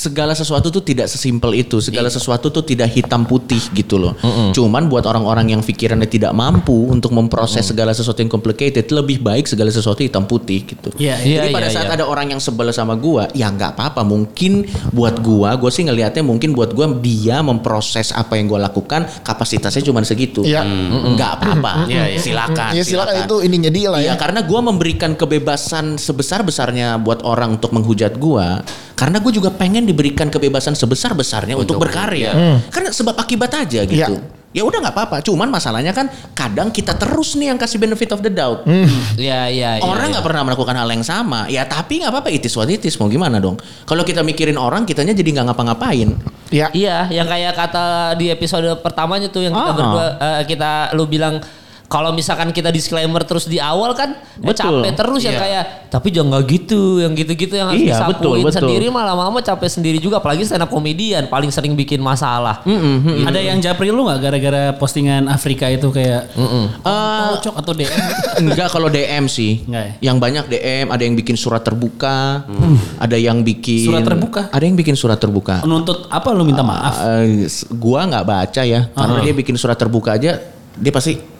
[0.05, 1.79] segala sesuatu tuh tidak sesimpel itu.
[1.79, 4.19] Segala sesuatu tuh tidak hitam putih gitu loh.
[4.51, 9.47] Cuman buat orang-orang yang pikirannya tidak mampu untuk memproses segala sesuatu yang complicated, lebih baik
[9.47, 10.91] segala sesuatu hitam putih gitu.
[10.99, 11.37] Iya, iya.
[11.41, 11.97] Jadi pada iya, saat iya.
[11.97, 14.03] ada orang yang sebel sama gua, ya nggak apa-apa.
[14.03, 19.07] Mungkin buat gua, gua sih ngelihatnya mungkin buat gua dia memproses apa yang gua lakukan,
[19.23, 20.43] kapasitasnya cuma segitu.
[20.43, 20.67] Iya.
[21.15, 21.87] Nggak apa-apa.
[21.87, 22.21] Iya, iya.
[22.21, 22.71] Silakan.
[22.75, 24.21] Iya silakan itu ininya dia lah Iya ya.
[24.21, 28.47] karena gue memberikan kebebasan sebesar-besarnya buat orang untuk menghujat gue
[28.95, 34.43] Karena gue juga pengen diberikan kebebasan sebesar-besarnya untuk, berkarya Karena sebab akibat aja gitu Iya.
[34.55, 38.23] Ya udah nggak apa-apa Cuman masalahnya kan kadang kita terus nih yang kasih benefit of
[38.23, 38.63] the doubt
[39.19, 39.83] Iya iya iya.
[39.83, 40.13] Orang iya.
[40.15, 42.95] nggak pernah melakukan hal yang sama Ya tapi nggak apa-apa it is what it is
[42.95, 46.15] Mau gimana dong Kalau kita mikirin orang kitanya jadi nggak ngapa-ngapain
[46.55, 46.71] Iya.
[46.71, 49.75] Iya, yang kayak kata di episode pertamanya tuh yang kita Ah.
[49.75, 51.43] berdua eh, kita lu bilang
[51.85, 54.83] kalau misalkan kita disclaimer terus di awal kan gue Betul.
[54.83, 55.43] capek terus yang Iya.
[55.43, 58.59] kayak tapi jangan nggak gitu yang gitu-gitu yang harus Iya, disapuin betul, betul.
[58.59, 63.25] sendiri malah lama capek sendiri juga apalagi stand up komedian paling sering bikin masalah Hmm.
[63.25, 68.03] Ada yang japri lu nggak gara-gara postingan Afrika itu kayak Eh, pocok atau DM?
[68.41, 69.63] Enggak kalau DM sih.
[69.63, 69.93] Enggak ya?
[70.03, 72.43] Yang banyak DM, ada yang bikin surat terbuka,
[72.97, 74.41] ada yang bikin Surat terbuka?
[74.51, 75.61] Ada yang bikin surat terbuka.
[75.63, 76.95] Menuntut apa lu minta maaf?
[77.21, 80.41] Eh, s- gua nggak baca ya, karena dia bikin surat terbuka aja,
[80.75, 81.34] dia pasti "Ma,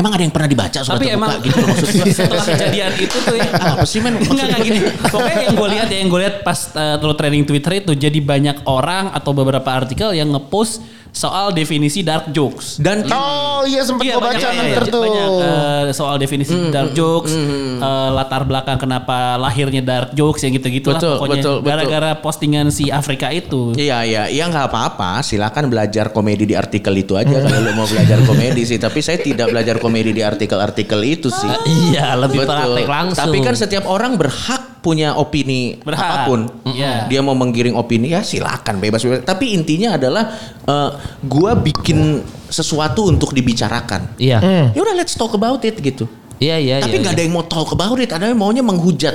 [0.00, 1.76] Emang ada yang pernah dibaca surat Tapi terbuka emang gitu gua.
[2.16, 3.50] setelah kejadian itu tuh ya.
[3.52, 4.14] Apa sih men?
[4.16, 4.78] Enggak enggak gini.
[5.12, 8.64] Pokoknya yang gue lihat ya yang gue lihat pas uh, trending Twitter itu jadi banyak
[8.64, 12.76] orang atau beberapa artikel yang ngepost soal definisi dark jokes.
[12.76, 15.02] Dan Oh iya sempat Iya gue baca ntar banyak, tuh.
[15.02, 20.54] banyak, eh, soal definisi Hmm, dark jokes, eh, latar belakang kenapa lahirnya dark jokes yang
[20.54, 21.34] gitu-gitu lah Betul, pokoknya.
[21.36, 21.66] betul, betul.
[21.66, 23.74] Gara-gara postingan si Afrika itu.
[23.74, 27.84] Iya iya iya nggak apa-apa silakan belajar komedi di artikel itu aja kalau lu mau
[27.84, 31.50] belajar komedi sih tapi saya tidak belajar komedi di artikel-artikel itu sih.
[31.90, 33.26] Iya, lebih praktek langsung.
[33.26, 36.00] Tapi kan setiap orang berhak punya opini Berhak.
[36.00, 36.40] apa pun.
[36.68, 37.06] Iya.
[37.06, 39.22] Dia mau menggiring opini ya silakan bebas bebas.
[39.24, 40.32] Tapi intinya adalah
[40.64, 40.90] eh,
[41.24, 44.18] gua bikin sesuatu untuk dibicarakan.
[44.18, 44.40] Iya.
[44.74, 46.08] Ya udah let's talk about it gitu.
[46.40, 47.02] Iya, iya, Tapi iya.
[47.04, 49.12] nggak ada yang mau talk about it, ada yang maunya menghujat.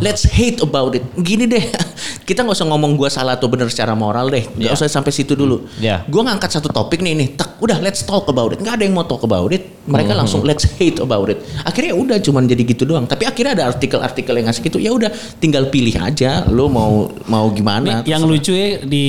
[0.00, 1.04] Let's hate about it.
[1.14, 1.62] Gini deh,
[2.28, 4.44] kita nggak usah ngomong gua salah atau benar secara moral deh.
[4.44, 4.76] Nggak Iya.
[4.76, 5.64] usah sampai situ dulu.
[5.78, 6.02] Iya.
[6.06, 8.58] Gua ngangkat satu topik nih nih, tak, udah let's talk about it.
[8.58, 9.62] Nggak ada yang mau talk about it.
[9.84, 10.20] Mereka Hmm.
[10.24, 11.38] langsung let's hate about it.
[11.60, 13.04] Akhirnya udah cuman jadi gitu doang.
[13.04, 14.78] Tapi akhirnya ada artikel-artikel yang ngasih gitu.
[14.78, 16.42] Ya udah, tinggal pilih aja.
[16.46, 18.00] Lo mau mau gimana?
[18.00, 19.04] Nih, yang lucu ya di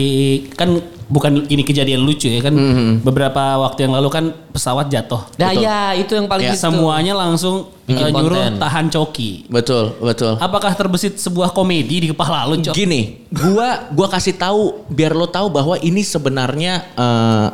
[0.53, 2.91] kan bukan ini kejadian lucu ya kan Mm-hmm.
[3.01, 5.21] beberapa waktu yang lalu kan pesawat jatuh.
[5.35, 6.65] Nah, ya itu yang paling Ya, gitu.
[6.65, 8.57] Semuanya langsung Bikin eh, nyuruh konten.
[8.57, 9.45] tahan coki.
[9.45, 10.33] Betul, betul.
[10.35, 12.73] Apakah terbesit sebuah komedi di kepala lu, Cok?
[12.73, 17.47] Gini, gua gua kasih tahu biar lo tahu bahwa ini sebenarnya eh,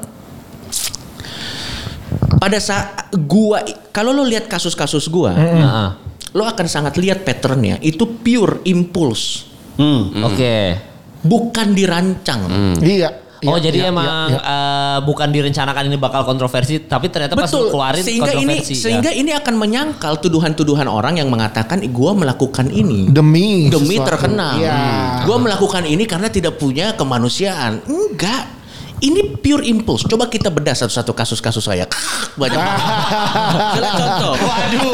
[2.34, 2.88] pada saat
[3.20, 3.62] gua
[3.92, 5.88] kalau lo lihat kasus-kasus gua, Heeh.
[6.32, 9.44] lo akan sangat lihat patternnya itu pure impulse,
[9.76, 10.24] Hmm.
[10.24, 10.80] Oke.
[11.22, 12.42] bukan dirancang.
[12.78, 13.20] Iya.
[13.50, 14.40] Oh iya, jadi iya, emang iya, iya.
[14.54, 17.74] eh, bukan direncanakan ini bakal kontroversi, tapi ternyata pas lu Betul.
[17.74, 18.74] keluarin sehingga ini kontroversi.
[18.78, 18.82] ya.
[18.86, 24.10] sehingga ini akan menyangkal tuduhan-tuduhan orang yang mengatakan gua melakukan ini demi demi sesuatu.
[24.14, 24.62] terkenal.
[24.62, 25.26] Iya.
[25.26, 27.82] Gua melakukan ini karena tidak punya kemanusiaan.
[27.90, 28.61] Enggak.
[29.02, 30.06] Ini pure impulse.
[30.06, 31.90] Coba kita bedah satu-satu kasus-kasus saya.
[32.40, 32.62] Banyak
[33.98, 34.34] contoh.
[34.38, 34.94] Waduh.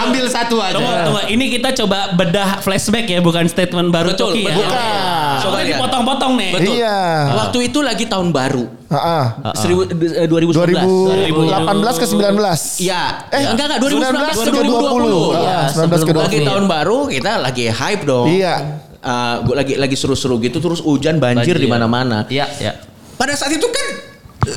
[0.00, 0.74] Ambil satu aja.
[0.74, 1.20] Tunggu, tunggu.
[1.28, 4.54] Ini kita coba bedah flashback ya, bukan statement baru Betul, Coki ya.
[4.56, 4.64] betul.
[4.70, 6.50] Soalnya Coba dipotong-potong nih.
[6.52, 6.74] Betul.
[6.76, 6.98] Iya.
[7.36, 8.64] Waktu itu lagi tahun baru.
[8.90, 9.24] Heeh.
[9.54, 10.82] Seribu, eh, 2019.
[11.30, 12.60] 2018 ke 19.
[12.80, 13.02] Iya.
[13.28, 14.56] Eh, enggak enggak 2019 ke 2020.
[14.56, 15.36] 2020.
[15.36, 16.48] Iya, Iya, 19 ke sebelum Lagi 20.
[16.48, 18.26] tahun baru kita lagi hype dong.
[18.26, 18.54] Iya.
[19.00, 21.64] Eh, gua lagi lagi seru-seru gitu terus hujan banjir, Banjir.
[21.64, 22.28] di mana-mana.
[22.28, 22.72] Iya, iya.
[23.16, 23.86] Pada saat itu kan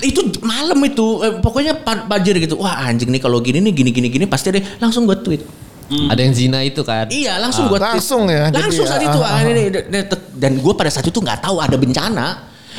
[0.04, 2.60] itu malam itu eh, pokoknya banjir gitu.
[2.60, 5.48] Wah anjing nih kalau gini nih gini gini gini pasti ada langsung gue tweet.
[5.94, 7.08] Ada yang zina itu kan.
[7.08, 8.04] Iya langsung gue tweet.
[8.04, 10.00] Langsung ya, Langsung ya, saat itu ah, ah, ini, ini, ini,
[10.36, 12.28] dan gue pada saat itu nggak tahu ada bencana.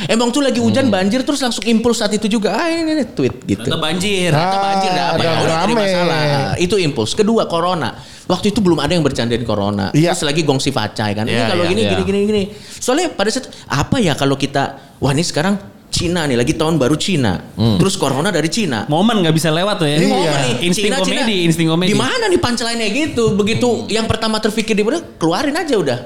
[0.05, 3.47] Emang tuh lagi hujan banjir terus langsung impuls saat itu juga ah ini, ini tweet
[3.47, 3.63] gitu.
[3.63, 4.31] Ternyata banjir.
[4.31, 5.83] Ah, Ternyata banjir dah apa ya udah jadi rame.
[5.87, 6.21] masalah.
[6.59, 7.11] Itu impuls.
[7.15, 7.91] Kedua corona.
[8.25, 9.93] Waktu itu belum ada yang bercandain corona.
[9.93, 10.17] Iya.
[10.17, 11.25] Terus lagi gongsi facai kan.
[11.25, 11.91] ini Iya, kalau iya, gini iya.
[11.93, 12.43] gini gini gini.
[12.81, 15.55] Soalnya pada saat apa ya kalau kita wah ini sekarang
[15.95, 17.55] Cina nih lagi tahun baru Cina.
[17.55, 18.83] Terus corona dari Cina.
[18.91, 20.03] Momen nggak bisa lewat tuh ya.
[20.03, 20.15] Ini Iya.
[20.19, 21.47] momen nih, Insting Cina, komedi, Cina.
[21.47, 21.91] insting komedi.
[21.91, 23.25] Di mana nih punchline-nya gitu?
[23.39, 25.99] Begitu yang pertama terpikir di mana keluarin aja udah.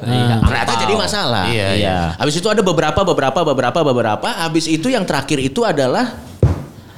[0.45, 1.49] Ternyata jadi masalah.
[1.49, 1.97] Iya, iya.
[2.21, 4.29] Habis itu ada beberapa beberapa beberapa beberapa.
[4.29, 6.28] Habis itu yang terakhir itu adalah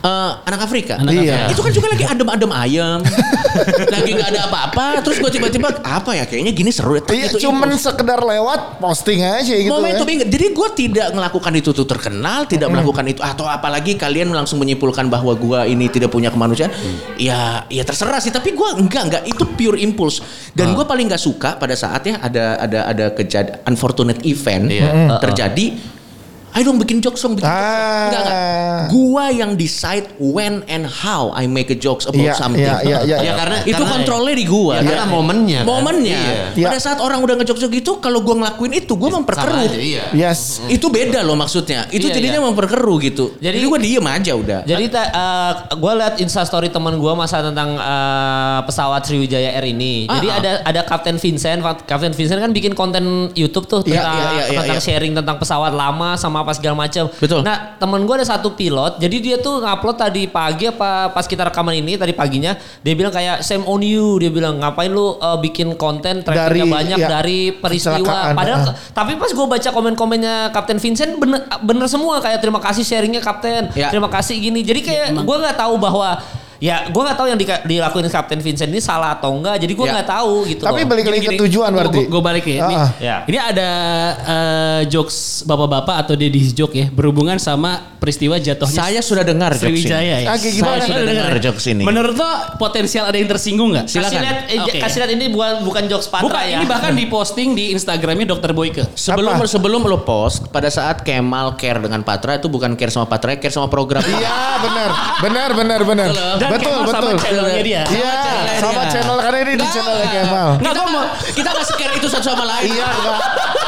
[0.01, 0.95] eh, anak Afrika.
[0.97, 1.53] Anak Iya.
[1.53, 2.99] Itu kan juga lagi adem-adem ayam.
[3.95, 4.87] lagi nggak ada apa-apa.
[5.05, 7.03] Terus gue tiba-tiba apa ya kayaknya gini seru ya.
[7.07, 7.91] Iya, Itu cuman impulse.
[7.91, 10.25] sekedar lewat posting aja gitu Momentum ya.
[10.25, 15.11] Jadi gue tidak melakukan itu tuh terkenal, tidak melakukan itu atau apalagi kalian langsung menyimpulkan
[15.11, 16.71] bahwa gue ini tidak punya kemanusiaan.
[17.21, 18.33] Ya, ya terserah sih.
[18.33, 20.23] Tapi gue enggak enggak itu pure impulse.
[20.55, 25.19] Dan gue paling nggak suka pada saatnya ada ada ada kejadian unfortunate event Iya.
[25.21, 25.67] terjadi.
[26.51, 27.79] Ayo dong bikin jokes dong, bikin jokes dong.
[27.81, 28.05] Ah.
[28.07, 28.39] Enggak, enggak.
[28.91, 32.61] Gua yang decide when and how I make a jokes about Iya, something.
[32.61, 33.17] iya, iya, iya.
[33.23, 34.75] Ya karena itu karena- kontrolnya di gua.
[34.79, 35.69] Ya, karena momennya kan.
[35.69, 36.19] Momennya.
[36.19, 36.43] Iya.
[36.53, 36.67] Iya.
[36.67, 39.63] Pada saat orang udah ngejokes gitu, kalau gua ngelakuin itu, gua Sama memperkeruh.
[39.63, 40.05] aja, iya.
[40.11, 40.59] Yes.
[40.67, 41.87] Itu beda loh maksudnya.
[41.89, 42.47] Itu Iya, jadinya iya.
[42.47, 43.25] memperkeruh gitu.
[43.39, 44.61] Jadi, Jadi- gua diem aja udah.
[44.65, 44.85] Jadi
[45.71, 50.05] gue liat Insta story teman gue masa tentang eh, pesawat Sriwijaya Air ini.
[50.07, 50.37] Ah, Jadi ah.
[50.37, 51.61] ada ada Kapten Vincent.
[51.63, 54.85] Kapten Vincent kan bikin konten YouTube tuh Iya, tentang, iya, iya, iya, tentang iya.
[54.85, 57.09] sharing tentang pesawat lama sama apa segala macam.
[57.09, 57.41] Betul.
[57.45, 58.99] Nah temen gue ada satu pilot.
[58.99, 63.13] Jadi dia tuh ngupload tadi pagi apa pas kita rekaman ini tadi paginya dia bilang
[63.13, 64.17] kayak Sam on you.
[64.19, 68.33] Dia bilang ngapain lu eh, bikin konten Dari- banyak iya, dari peristiwa.
[68.33, 68.75] Padahal ah.
[68.95, 73.73] tapi pas gue baca komen-komennya Kapten Vincent bener bener semua kayak terima kasih sharingnya Kapten.
[73.75, 73.91] Ya.
[73.91, 74.63] Terima kasih gini.
[74.63, 76.21] Jadi kayak gue nggak tahu bahwa
[76.61, 79.57] ya gue nggak tahu yang di- dilakuin Kapten Vincent ini salah atau enggak.
[79.59, 79.93] Jadi gue Ya.
[79.97, 80.63] nggak tahu gitu.
[80.63, 82.01] Tapi balik lagi ke tujuan berarti.
[82.05, 82.59] Gue balik ya.
[82.63, 82.91] Ini, Ah, ah.
[83.01, 83.17] Ya.
[83.25, 83.71] ini ada
[84.21, 89.65] eh, jokes bapak-bapak atau deddy joke ya berhubungan sama peristiwa jatuhnya Saya sudah dengar jokes
[89.65, 89.81] ini.
[89.81, 90.29] Sriwijaya ya.
[90.29, 90.77] Ah, gimana?
[90.77, 91.83] Saya sudah dengar jokes ini.
[91.83, 93.87] Menurut lo potensial ada yang tersinggung nggak?
[93.87, 94.79] Kasih lihat, eh, Oke.
[94.79, 96.59] kasih lihat ini bukan bukan jokes Patra Bukan, ya.
[96.61, 98.85] ini bahkan diposting di Instagramnya Dokter Boyke.
[98.93, 99.49] Sebelum Apa?
[99.49, 103.49] sebelum lo post pada saat Kemal care dengan Patra itu bukan care sama Patra, care
[103.51, 104.03] sama program.
[104.03, 104.29] Iya
[104.61, 106.09] benar, benar, benar, benar.
[106.51, 107.19] Betul, Kemal sama betul.
[107.23, 107.83] channelnya dia.
[107.87, 108.15] Iya,
[108.59, 110.49] sama channel karena ini di channelnya Kemal.
[110.59, 112.71] Kita mau kita nggak scare itu satu sama lain.
[112.75, 113.19] Iya, enggak.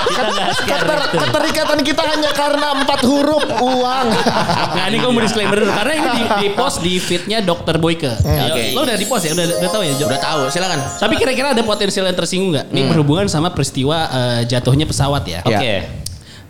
[0.02, 0.22] Kita
[0.58, 4.06] scare keterikatan kita hanya karena empat huruf uang.
[4.76, 8.12] Nah ini gue mau disclaimer dulu karena ini di, di post di feednya Dokter Boyke.
[8.22, 8.62] Ya, Oke.
[8.74, 9.92] Lo udah di post ya, udah udah tahu ya?
[9.96, 10.78] Udah tahu, silakan.
[10.98, 12.66] Tapi kira-kira ada potensial yang tersinggung nggak?
[12.74, 15.40] Ini berhubungan sama peristiwa eh, jatuhnya pesawat ya.
[15.46, 16.02] Oke.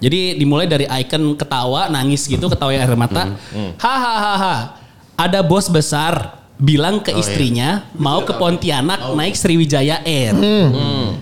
[0.02, 3.38] Jadi dimulai dari icon ketawa, nangis gitu, ketawa yang air mata.
[3.78, 4.81] Hahaha.
[5.16, 10.34] Ada bos besar bilang ke istrinya mau ke Pontianak naik Sriwijaya Air.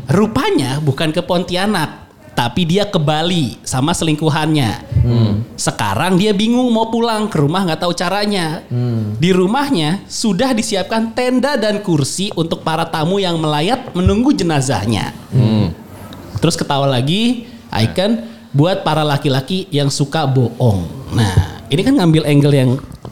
[0.09, 4.88] Rupanya bukan ke Pontianak, tapi dia ke Bali sama selingkuhannya.
[5.57, 8.64] Sekarang dia bingung mau pulang ke rumah nggak tahu caranya.
[9.16, 15.12] Di rumahnya sudah disiapkan tenda dan kursi untuk para tamu yang melayat menunggu jenazahnya.
[16.40, 20.88] Terus ketawa lagi, icon buat para laki-laki yang suka bohong.
[21.14, 22.70] Nah, ini kan ngambil angle yang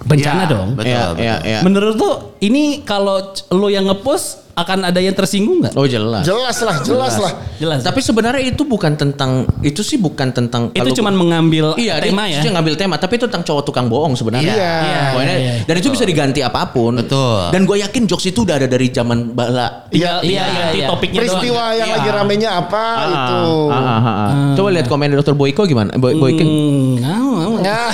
[0.08, 0.68] bencana Ya, dong.
[0.74, 1.22] Betul, Iya, betul.
[1.22, 1.58] iya, iya.
[1.60, 3.18] Menurut tuh ini kalau
[3.50, 5.78] lo yang ngepost akan ada yang tersinggung nggak?
[5.78, 6.26] Oh jelas.
[6.26, 7.30] Jelas lah, jelas lah.
[7.56, 7.78] Jelas.
[7.78, 12.26] Tapi sebenarnya itu bukan tentang itu sih bukan tentang itu kalau- cuman mengambil Iya, tema
[12.26, 12.40] dia, ya.
[12.42, 14.50] dia ngambil tema, tapi itu tentang cowok tukang bohong sebenarnya.
[14.50, 14.74] Iya.
[14.82, 15.62] Iya, Pokoknya- iya, iya.
[15.62, 16.98] Dan itu bisa diganti apa pun.
[16.98, 17.54] Betul.
[17.54, 19.86] Dan gue yakin jokes itu udah ada dari zaman bala.
[19.94, 20.88] Iya, iya, iya, ganti iya.
[20.90, 21.78] topiknya Peristiwa doang.
[21.78, 21.96] yang Iya.
[21.96, 23.42] lagi ramenya apa itu.
[23.70, 24.30] Ah, ah, ah, ah.
[24.58, 25.94] Coba lihat komen Dokter Boyko gimana?
[25.94, 26.42] Boy, Boyke.
[26.42, 27.52] Hmm, ngau, ngau.
[27.68, 27.90] Ya.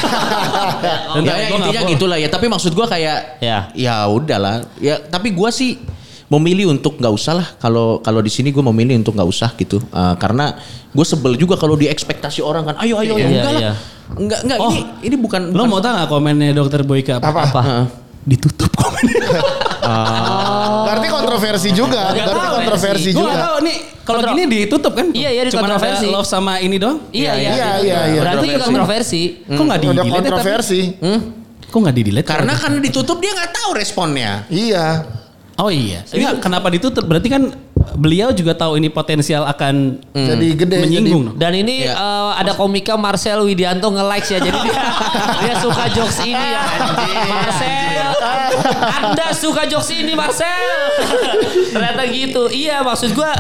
[1.21, 2.29] Ya, ya, intinya nggak gitulah ya.
[2.29, 3.69] Tapi maksud gue kayak Ya.
[3.73, 4.55] ya udahlah.
[4.79, 5.79] Ya tapi gue sih
[6.27, 7.49] memilih untuk nggak usah lah.
[7.57, 9.79] Kalau kalau di sini gue memilih untuk nggak usah gitu.
[9.79, 12.75] Eh, karena gue sebel juga kalau di ekspektasi orang kan.
[12.79, 13.71] Ayo ayo Iya, ya enggak iya.
[13.71, 13.77] lah.
[14.15, 14.69] Enggak enggak Oh.
[14.69, 15.43] ini ini bukan.
[15.49, 17.25] Lo bukan- mau tahu nggak komennya Dokter Boyke apa?
[17.25, 17.41] Apa?
[17.47, 17.61] Apa?
[17.63, 17.87] Heeh.
[18.25, 19.21] Ditutup komennya.
[20.85, 22.09] Berarti kontroversi juga.
[22.11, 23.29] Nggak Berarti tahu, kontroversi Gue juga.
[23.31, 25.07] nggak tahu nih kalau Kontro- gini ditutup kan?
[25.13, 26.07] Iya, iya, Cuman ada dikontroversi.
[26.09, 26.99] love sama ini doang.
[27.09, 27.51] Iya, iya.
[27.51, 28.21] Iya, iya, iya.
[28.21, 29.21] Berarti itu kontroversi.
[29.45, 30.81] Kok nggak di kontroversi.
[30.95, 31.44] tapi?
[31.75, 32.31] Kok nggak di delete?
[32.31, 34.47] Karena karena ditutup dia nggak tahu responnya.
[34.47, 35.03] Iya.
[35.59, 36.07] Oh iya.
[36.07, 37.03] Enggak, kenapa ditutup?
[37.03, 37.51] Berarti kan
[37.95, 40.79] beliau juga tahu ini potensial akan Jadi gede.
[40.83, 41.35] menyinggung.
[41.35, 41.95] Dan ini Iya.
[41.95, 44.39] eh, ada komika Marcel Widianto nge-likes ya.
[44.39, 44.75] Jadi dia,
[45.43, 46.63] dia suka jokes ini ya.
[47.27, 48.11] Marcel.
[49.03, 50.79] Anda suka jokes ini Marcel.
[51.75, 52.43] Ternyata gitu.
[52.51, 53.35] Iya maksud gua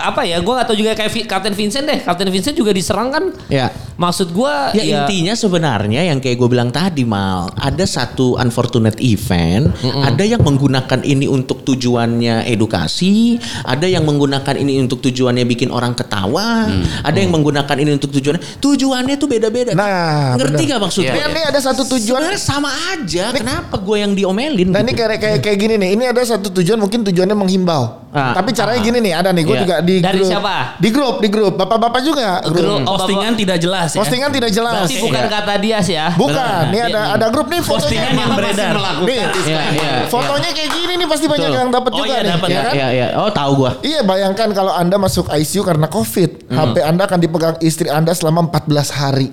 [0.00, 0.40] apa ya?
[0.40, 2.00] Gua gak tahu juga kayak Kapten Vincent deh.
[2.00, 3.24] Kapten Vincent juga diserang kan.
[3.52, 3.68] Ya.
[4.00, 9.68] Maksud gua Ya, intinya sebenarnya yang kayak gue bilang tadi mal ada satu unfortunate event,
[9.84, 15.92] ada yang menggunakan ini untuk tujuannya edukasi, ada yang menggunakan ini untuk tujuannya bikin orang
[15.92, 16.72] ketawa,
[17.04, 19.76] ada yang menggunakan ini untuk tujuannya tujuannya tuh beda-beda.
[19.76, 20.72] Nah, ngerti benar.
[20.76, 21.12] gak maksudnya?
[21.12, 22.20] Ini, ini ada satu tujuan.
[22.24, 23.24] Sebenarnya sama aja.
[23.36, 24.72] Kenapa gue yang diomelin?
[24.72, 24.88] Nah gitu?
[24.88, 25.90] ini kayak kayak kayak gini nih.
[26.00, 28.08] Ini ada satu tujuan mungkin tujuannya menghimbau.
[28.10, 28.34] Ah.
[28.34, 29.12] Tapi caranya gini nih.
[29.14, 29.44] Ada nih.
[29.46, 29.62] Gue Iya.
[29.62, 30.30] juga di Dari grup.
[30.30, 30.54] siapa?
[30.76, 31.54] Di grup, di grup.
[31.56, 32.38] Bapak-bapak juga.
[32.44, 32.86] Grup.
[32.86, 33.98] Oh, Postingan tidak jelas ya.
[33.98, 34.72] Postingan tidak jelas.
[34.80, 35.30] berarti bukan Iya.
[35.32, 36.08] kata dia sih ya.
[36.14, 36.62] Bukan.
[36.70, 37.82] Nih ada ada grup nih fotonya.
[37.82, 38.72] Postingan yang beredar.
[39.02, 42.30] Nih, Iya, iya, fotonya kayak gini nih pasti banyak yang dapat Oh juga iya, nih.
[42.30, 42.60] ya ya.
[42.60, 42.72] kan?
[42.72, 43.06] Iya, iya.
[43.16, 43.70] Oh tahu gue.
[43.82, 48.46] Iya bayangkan kalau Anda masuk ICU karena COVID, HP Anda akan dipegang istri Anda selama
[48.46, 49.28] 14 hari.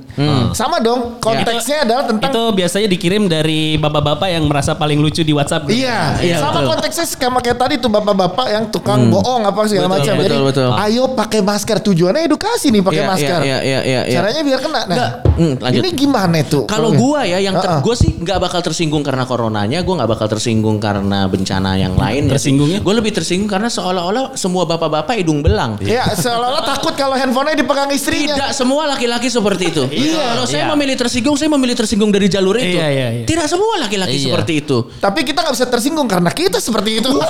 [0.52, 5.32] Sama dong, konteksnya adalah tentang Itu biasanya dikirim dari bapak-bapak yang merasa paling lucu di
[5.32, 5.68] WhatsApp.
[5.68, 10.14] Iya, Iya, sama konteksnya sama kayak tadi tuh bapak-bapak yang tukang bohong apa segala macam.
[10.18, 10.70] Jadi betul.
[10.74, 11.78] ayo pakai masker.
[11.80, 13.40] Tujuannya edukasi nih pakai Iya, masker.
[13.42, 14.18] iya, iya, iya, iya.
[14.18, 14.80] Caranya biar kena.
[14.80, 15.80] Nah, Nggak, hmm, lanjut.
[15.80, 16.64] ini gimana tuh?
[16.66, 17.82] Kalau gua ya yang ter, Uh-uh.
[17.82, 22.28] gua sih nggak bakal tersinggung karena coronanya, gua nggak bakal tersinggung karena bencana yang lain.
[22.28, 22.80] Tersinggungnya?
[22.80, 25.78] Gue lebih tersinggung karena seolah-olah semua bapak-bapak hidung belang.
[25.80, 28.36] Ya seolah-olah takut kalau handphonenya dipegang istrinya.
[28.36, 29.84] Tidak semua laki-laki seperti itu.
[29.88, 30.34] Iya.
[30.34, 30.74] Kalau saya Iya.
[30.74, 32.76] memilih tersinggung, saya memilih tersinggung dari jalur itu.
[32.76, 33.26] Iya, iya, iya.
[33.26, 34.26] Tidak semua laki-laki Iya.
[34.30, 34.78] seperti itu.
[34.98, 37.12] Tapi kita nggak bisa tersinggung karena kita seperti itu.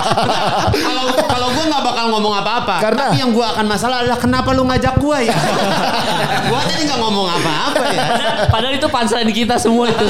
[0.00, 1.27] Hello。
[2.08, 2.74] Bakal ngomong apa-apa.
[2.80, 5.36] Karena- Tapi yang gue akan masalah adalah kenapa lu ngajak gue ya?
[6.48, 8.00] gue tadi nggak ngomong apa-apa ya.
[8.48, 10.06] Padahal itu punchline kita semua itu.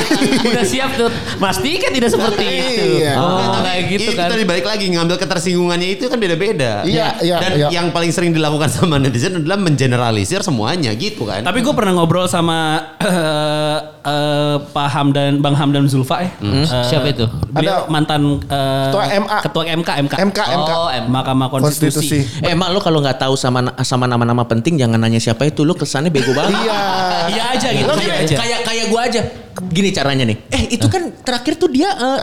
[0.46, 1.10] Udah siap tuh.
[1.36, 2.86] Mas Dika tidak seperti itu.
[3.02, 3.14] Iya.
[3.18, 4.30] Oh, Nah, kayak gitu itu kan.
[4.30, 6.86] tadi balik lagi ngambil ketersinggungannya itu kan beda-beda.
[6.86, 7.68] Iya, iya, Dan iya.
[7.72, 11.42] yang paling sering dilakukan sama netizen adalah mengeneralisir semuanya gitu kan.
[11.42, 16.30] Tapi gue pernah ngobrol sama eh, eh, Pak Hamdan, Bang Hamdan Zulfa ya.
[16.38, 17.26] Eh, Siapa itu?
[17.50, 19.38] Beliau Ada- mantan eh, Ketua MA.
[19.42, 20.14] Ketua MK, MK.
[20.22, 20.70] MK, MK.
[20.70, 21.04] Oh, M.
[21.08, 21.87] Mahkamah Konstitusi.
[21.90, 22.18] Konstitusi.
[22.40, 25.72] Eh mak lo kalau nggak tahu sama sama nama-nama penting jangan nanya siapa itu lo
[25.72, 26.54] kesannya bego banget.
[26.54, 26.80] Iya.
[27.28, 27.90] Iya aja gitu.
[27.98, 28.36] Iya aja.
[28.36, 29.20] kayak kayak gue aja.
[29.58, 30.36] Gini caranya nih.
[30.48, 31.90] Eh itu kan terakhir tuh dia.
[31.90, 32.16] eh, Ah,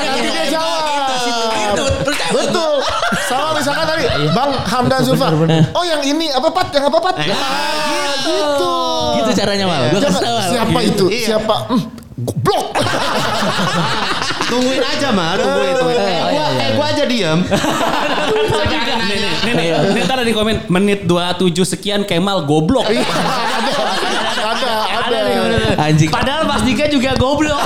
[0.00, 0.82] nanti dia jawab.
[1.54, 1.84] Gitu.
[2.34, 2.72] Betul.
[3.24, 5.28] Sama misalkan tadi Bang Hamdan Zulfa.
[5.72, 6.72] Oh yang ini apa Pat?
[6.72, 7.14] Yang apa Pat?
[7.20, 8.74] Ah, gitu.
[9.20, 9.82] Gitu caranya mal.
[10.44, 11.04] Siapa itu?
[11.08, 11.36] Iya.
[11.36, 11.56] Siapa?
[12.14, 12.78] Goblok.
[14.46, 15.98] tungguin aja mah, tungguin, tungguin.
[15.98, 16.54] Kayak Oh, gue, iya, iya.
[16.54, 17.38] kayak gue aja diam.
[19.04, 19.66] Nih, nih, nih, nih,
[19.98, 22.86] nih, ntar ada di komen menit 27 sekian Kemal goblok.
[22.86, 25.58] Iya, ada, ada, ada.
[25.90, 26.08] Anjing.
[26.08, 27.58] Padahal Mas Dika juga goblok.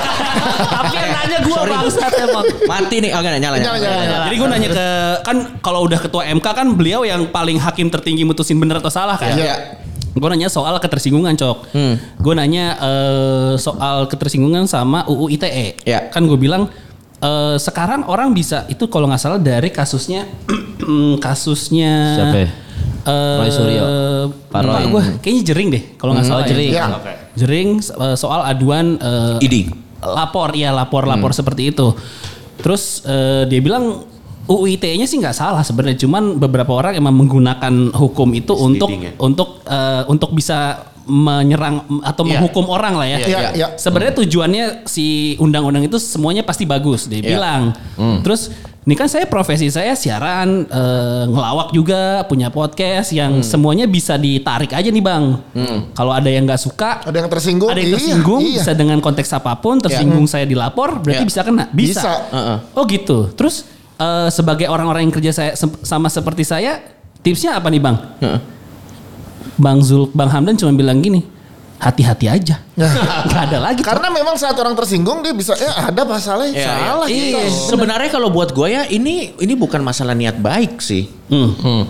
[0.65, 1.69] Tapi yang nanya gue Sorry.
[1.69, 2.45] bangsat emang.
[2.65, 4.25] Mati nih, oh, nyala Nyala, nyala, nyala.
[4.25, 4.87] Jadi gue nanya ke
[5.29, 9.13] kan kalau udah ketua MK kan beliau yang paling hakim tertinggi mutusin bener atau salah
[9.13, 9.37] kan.
[9.37, 9.77] Iya.
[10.11, 11.57] Gue nanya soal ketersinggungan cok.
[12.17, 15.79] Gue nanya eh, soal ketersinggungan sama UU ITE.
[15.81, 16.09] Iya.
[16.09, 16.67] Kan gue bilang
[17.17, 20.25] eh, sekarang orang bisa itu kalau nggak salah dari kasusnya
[21.19, 22.49] kasusnya Siapa ya?
[23.05, 23.83] eh, Roy Suryo.
[24.49, 26.43] Pak gue kayaknya jering deh kalau nggak Hmm, salah.
[26.43, 26.69] oh, Jering.
[26.71, 26.85] Ya.
[27.35, 27.69] Jering
[28.15, 29.55] soal aduan eh, ID.
[29.99, 31.91] lapor ya lapor lapor seperti itu
[32.57, 34.07] terus eh, dia bilang
[34.49, 39.13] UU ITE-nya sih nggak salah sebenarnya cuman beberapa orang emang menggunakan hukum itu untuk ya.
[39.15, 42.37] untuk eh, untuk bisa menyerang atau Iya.
[42.37, 43.17] menghukum orang lah ya.
[43.19, 43.67] Iya, iya.
[43.75, 47.29] Sebenarnya tujuannya si undang-undang itu semuanya pasti bagus dia Iya.
[47.29, 47.61] bilang.
[48.21, 48.53] Terus
[48.85, 54.69] ini kan saya profesi saya siaran eh, ngelawak juga punya podcast yang semuanya bisa ditarik
[54.69, 55.33] aja nih bang.
[55.93, 57.69] Kalau ada yang nggak suka Ada yang tersinggung.
[57.69, 58.53] ada yang Iya, tersinggung iya.
[58.61, 61.27] bisa dengan konteks apa pun tersinggung saya dilapor berarti Ya.
[61.27, 62.11] bisa kena bisa, Bisa.
[62.29, 62.57] Heeh.
[62.73, 63.65] oh gitu terus
[63.99, 65.51] eh, sebagai orang-orang yang kerja saya
[65.83, 66.79] sama seperti saya
[67.19, 68.39] tipsnya apa nih bang Heeh.
[69.55, 71.23] bang Zul bang Hamdan cuma bilang gini
[71.79, 72.91] hati-hati aja Nah.
[73.27, 77.07] nggak ada lagi Karena memang saat orang tersinggung dia bisa ya ada masalahnya Iya, salah
[77.11, 77.23] iya.
[77.39, 77.39] kita.
[77.67, 81.11] Sebenarnya kalau buat gue ya ini ini bukan masalah niat baik sih.
[81.27, 81.83] Hmm.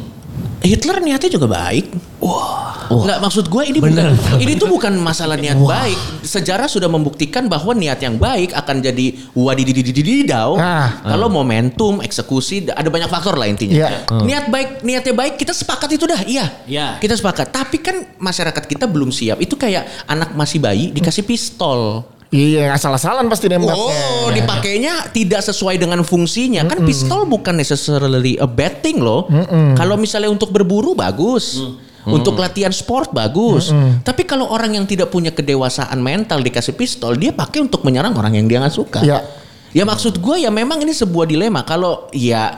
[0.60, 1.86] Hitler niatnya juga baik.
[2.20, 2.90] Wah.
[2.90, 6.26] Nggak maksud gue ini bukan ini tuh bukan masalah niat baik.
[6.26, 11.06] Sejarah sudah membuktikan bahwa niat yang baik akan jadi wadidididididau Nah.
[11.06, 13.88] kalau momentum, eksekusi, ada banyak faktor lah intinya.
[13.88, 13.90] Iya.
[14.26, 16.46] Niat baik, niatnya baik kita sepakat itu dah, iya.
[16.66, 16.98] Iya.
[16.98, 17.54] Kita sepakat.
[17.54, 19.38] Tapi kan masyarakat kita belum siap.
[19.40, 22.04] Itu kayak anak masih bayi dikasih pistol.
[22.30, 23.74] Iya, asal-asalan pasti nembaknya.
[23.74, 26.62] Oh, dipakainya tidak sesuai dengan fungsinya.
[26.70, 29.26] Kan pistol bukan necessarily a bad thing loh.
[29.74, 31.58] Kalau misalnya untuk berburu bagus.
[32.10, 33.74] Untuk latihan sport bagus.
[34.06, 38.38] Tapi kalau orang yang tidak punya kedewasaan mental dikasih pistol, dia pakai untuk menyerang orang
[38.38, 39.02] yang dia nggak suka.
[39.02, 39.26] Ya.
[39.70, 41.62] Ya maksud gue ya memang ini sebuah dilema.
[41.62, 42.58] Kalau ya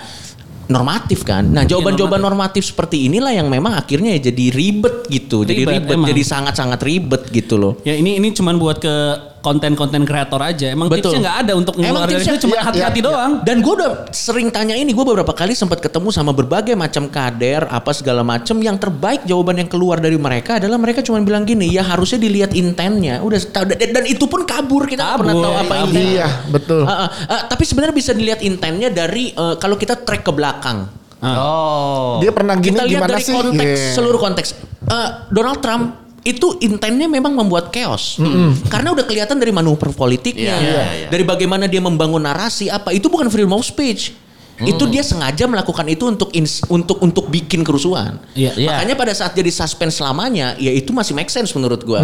[0.72, 1.44] normatif kan.
[1.52, 5.44] Nah jawaban-jawaban normatif seperti inilah yang memang akhirnya ya jadi ribet gitu.
[5.44, 6.08] Jadi Ribet, ribet, emang.
[6.08, 7.74] jadi sangat-sangat ribet gitu loh.
[7.84, 8.96] ya ini ini cuman buat ke
[9.42, 11.12] konten-konten kreator aja emang Betul.
[11.12, 13.74] tipsnya nggak ada untuk Emang ngeluarin tipsnya- itu cuma iya, hati-hati iya, doang Dan gue
[13.74, 18.22] udah sering tanya ini, gue beberapa kali sempat ketemu sama berbagai macam kader, apa segala
[18.22, 18.56] macam.
[18.58, 22.54] Yang terbaik jawaban yang keluar dari mereka adalah mereka cuma bilang gini, ya harusnya dilihat
[22.54, 23.20] intennya.
[23.20, 25.88] Udah tahu dan, itu pun kabur kita nggak pernah Kabur, tahu apa kabur.
[25.90, 26.12] intennya.
[26.14, 26.82] Iya, betul.
[26.84, 30.86] Ah, ah, ah, tapi sebenarnya bisa dilihat intennya dari eh, kalau kita track ke belakang.
[31.22, 32.18] Oh.
[32.18, 33.34] Dia pernah gini kita lihat gimana dari sih?
[33.34, 33.94] konteks Iya.
[33.94, 34.50] seluruh konteks.
[34.82, 38.22] Eh, Donald Trump itu intennya memang membuat chaos.
[38.70, 40.54] Karena udah kelihatan dari manuver politiknya.
[40.54, 41.08] Iya, iya, iya.
[41.10, 44.14] dari bagaimana dia membangun narasi apa itu bukan freedom of speech.
[44.62, 48.22] Itu dia sengaja melakukan itu untuk ins- untuk untuk bikin kerusuhan.
[48.38, 48.54] Iya.
[48.54, 48.70] Iya.
[48.70, 51.98] makanya pada saat jadi suspend selamanya ya itu masih make sense menurut gua.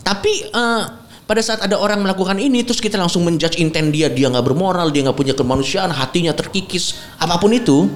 [0.00, 0.82] Tapi eh,
[1.24, 4.92] pada saat ada orang melakukan ini terus kita langsung menjudge intent dia dia nggak bermoral
[4.92, 7.88] dia nggak punya kemanusiaan hatinya terkikis apa pun itu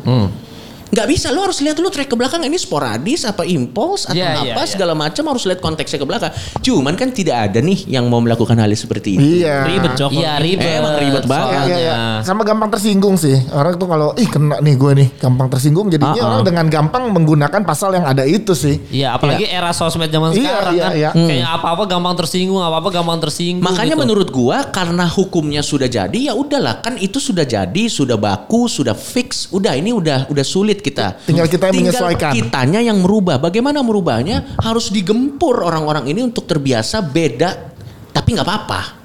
[0.88, 4.34] nggak bisa lu harus lihat lu track ke belakang ini sporadis apa impuls atau Iya,
[4.34, 4.64] apa iya, iya.
[4.66, 8.56] segala macam harus lihat konteksnya ke belakang cuman kan tidak ada nih yang mau melakukan
[8.56, 9.64] hal seperti ini Iya.
[9.64, 10.78] ribet cok Iya ribet.
[10.78, 11.54] Emang ribet banget.
[11.68, 11.76] Iya.
[11.78, 11.94] soalnya.
[12.24, 13.36] Sama gampang tersinggung sih.
[13.50, 16.28] Orang tuh kalau ih kena nih gue nih, gampang tersinggung jadinya Ah, ah.
[16.30, 18.78] orang dengan gampang menggunakan pasal yang ada itu sih.
[18.88, 20.92] Iya, apalagi era sosmed zaman Iya, sekarang iya, kan.
[20.94, 21.10] iya.
[21.12, 23.64] Kayak apa-apa gampang tersinggung, apa-apa gampang tersinggung.
[23.64, 24.02] Makanya gitu.
[24.02, 28.94] menurut gua karena hukumnya sudah jadi ya udahlah kan itu sudah jadi, sudah baku, sudah
[28.94, 31.18] fix, udah ini udah udah sulit kita.
[31.24, 32.32] Tinggal kita yang Tinggal menyesuaikan.
[32.34, 33.38] kitanya yang merubah.
[33.38, 34.58] Bagaimana merubahnya?
[34.60, 37.70] Harus digempur orang-orang ini untuk terbiasa beda
[38.12, 38.97] tapi nggak apa-apa.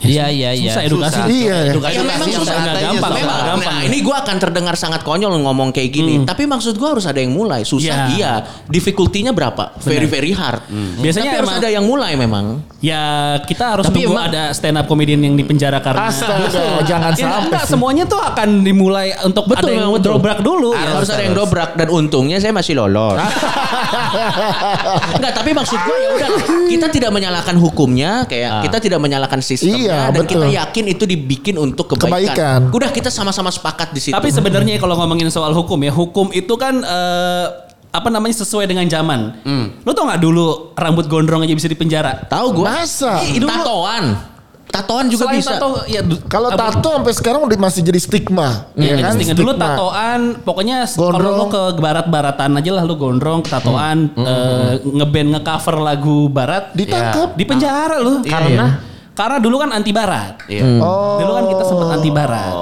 [0.00, 0.72] Iya, iya, iya.
[0.72, 1.26] susah edukasi Susah.
[1.28, 1.70] Iya, iya.
[1.70, 3.10] Edukasi Ya, memang susah, katanya nggak gampang, susah.
[3.12, 3.20] memang.
[3.20, 3.86] Memang, gampang nah, ya.
[3.86, 6.14] ini gua akan terdengar sangat konyol ngomong kayak gini.
[6.22, 7.60] Tapi maksud gua harus ada yang mulai.
[7.62, 8.16] Susah Iya.
[8.16, 8.32] iya.
[8.66, 9.76] Difficulty-nya berapa?
[9.78, 10.64] Very very hard.
[10.98, 12.44] Biasanya Tapi harus emang- ada yang mulai memang.
[12.80, 13.02] Ya
[13.44, 16.48] kita harus Tapi nunggu emang- ada stand up comedian yang dipenjara karena Astaga,
[16.82, 17.70] jangan Ya, sampai enggak, sih.
[17.70, 20.16] semuanya tuh akan dimulai untuk ada yang betul.
[20.16, 20.72] dobrak dulu.
[20.72, 20.96] Harus, Ya.
[20.96, 23.20] harus ada yang dobrak dan untungnya saya masih lolos.
[25.16, 26.28] Enggak, tapi maksud gue ya udah
[26.66, 29.40] kita tidak menyalahkan hukumnya, kayak kita tidak menyalahkan
[29.90, 30.30] Iya, dan betul.
[30.38, 32.06] kita yakin itu dibikin untuk kebaikan.
[32.06, 32.60] Kebaikan.
[32.70, 34.14] Udah kita sama-sama sepakat di situ.
[34.14, 37.46] Tapi sebenarnya kalau ngomongin soal hukum ya, hukum itu kan eh,
[37.90, 39.42] apa namanya sesuai dengan zaman.
[39.82, 42.22] Lu tau nggak dulu rambut gondrong aja bisa dipenjara?
[42.30, 42.66] tahu gue.
[42.66, 43.18] Masa?
[43.20, 44.04] Tatoan.
[44.70, 45.58] Tatoan juga Selain bisa.
[45.58, 45.98] tato, ya,
[46.30, 48.70] Kalau tato sampai sekarang udah masih jadi stigma.
[48.78, 49.18] Iya, ya kan?
[49.18, 49.34] kan?
[49.34, 49.66] dulu Stigma.
[49.66, 56.30] tatoan, pokoknya kalau lu ke barat-baratan aja lah lu gondrong, tatoan, eh, ngeband ngecover lagu
[56.30, 57.34] barat, Ditangkap.
[57.34, 58.22] di penjara lu.
[58.22, 58.78] Karena?
[59.20, 60.48] Karena dulu kan anti barat.
[60.48, 60.80] Iya.
[60.80, 61.20] Oh.
[61.20, 62.52] Dulu kan kita sempat anti barat.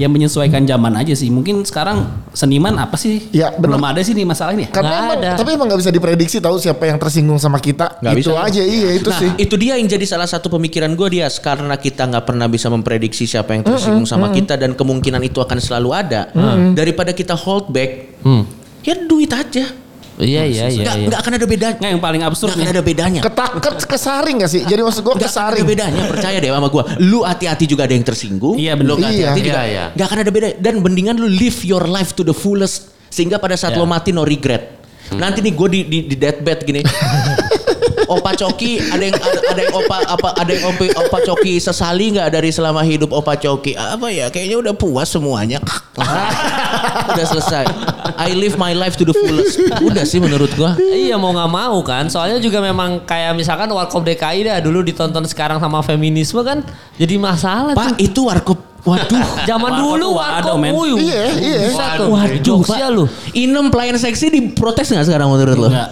[0.00, 1.28] Ya menyesuaikan zaman aja sih.
[1.28, 3.28] Mungkin sekarang seniman apa sih?
[3.28, 3.76] Ya, bener.
[3.76, 4.72] Belum ada sih nih masalah ini.
[4.72, 5.30] Karena emang, ada.
[5.36, 8.00] tapi emang nggak bisa diprediksi tahu siapa yang tersinggung sama kita.
[8.00, 8.40] Nggak itu bisa.
[8.40, 9.30] aja iya itu nah, sih.
[9.36, 13.28] itu dia yang jadi salah satu pemikiran gue dia karena kita nggak pernah bisa memprediksi
[13.28, 16.32] siapa yang tersinggung sama kita dan kemungkinan itu akan selalu ada.
[16.72, 18.16] Daripada kita hold back,
[18.80, 19.87] ya duit aja.
[20.18, 20.82] Iya iya iya.
[20.82, 21.06] Nggak iya.
[21.06, 21.76] nggak akan ada bedanya.
[21.78, 22.74] Nggak yang paling absurd Nggak akan nih.
[22.74, 23.20] ada bedanya.
[23.22, 24.62] Ketak ke, kesaring gak sih?
[24.62, 25.62] Jadi maksud gue Gak kesaring.
[25.62, 26.82] ada bedanya percaya deh sama gue.
[27.00, 28.54] Lu hati-hati juga ada yang tersinggung.
[28.54, 28.74] Iya.
[28.74, 29.46] Lu nggak hati-hati Iya.
[29.46, 29.60] juga.
[29.60, 29.84] Iya, iya.
[29.94, 30.48] Gak akan ada beda.
[30.58, 32.90] Dan mendingan lu live your life to the fullest.
[33.08, 33.80] Sehingga pada saat Iya.
[33.80, 34.77] lo mati no regret.
[35.16, 36.82] Nanti nih gue di, di, di deathbed gini.
[38.08, 42.16] Opa Coki ada yang ada, ada yang opa apa ada yang opa, opa Coki sesali
[42.16, 43.76] nggak dari selama hidup Opa Coki?
[43.76, 45.60] Apa ya kayaknya udah puas semuanya.
[47.08, 47.66] Udah selesai.
[48.14, 49.58] I live my life to the fullest.
[49.82, 50.78] Udah sih menurut gua.
[50.78, 55.26] Iya mau nggak mau kan, soalnya juga memang kayak misalkan Warkop DKI dah dulu ditonton
[55.26, 56.62] sekarang sama feminisme kan
[56.96, 58.04] jadi masalah Pak tuh.
[58.04, 60.72] itu warkop waduh Zaman dulu Warkop men.
[60.72, 60.98] wuih.
[61.00, 61.58] Iya, iya.
[61.66, 62.08] Bisa tuh.
[62.10, 62.94] Waduh, Jokesnya Pak.
[62.94, 63.04] lu.
[63.32, 65.68] Inem pelayan seksi diprotes nggak sekarang menurut lo?
[65.68, 65.90] Enggak.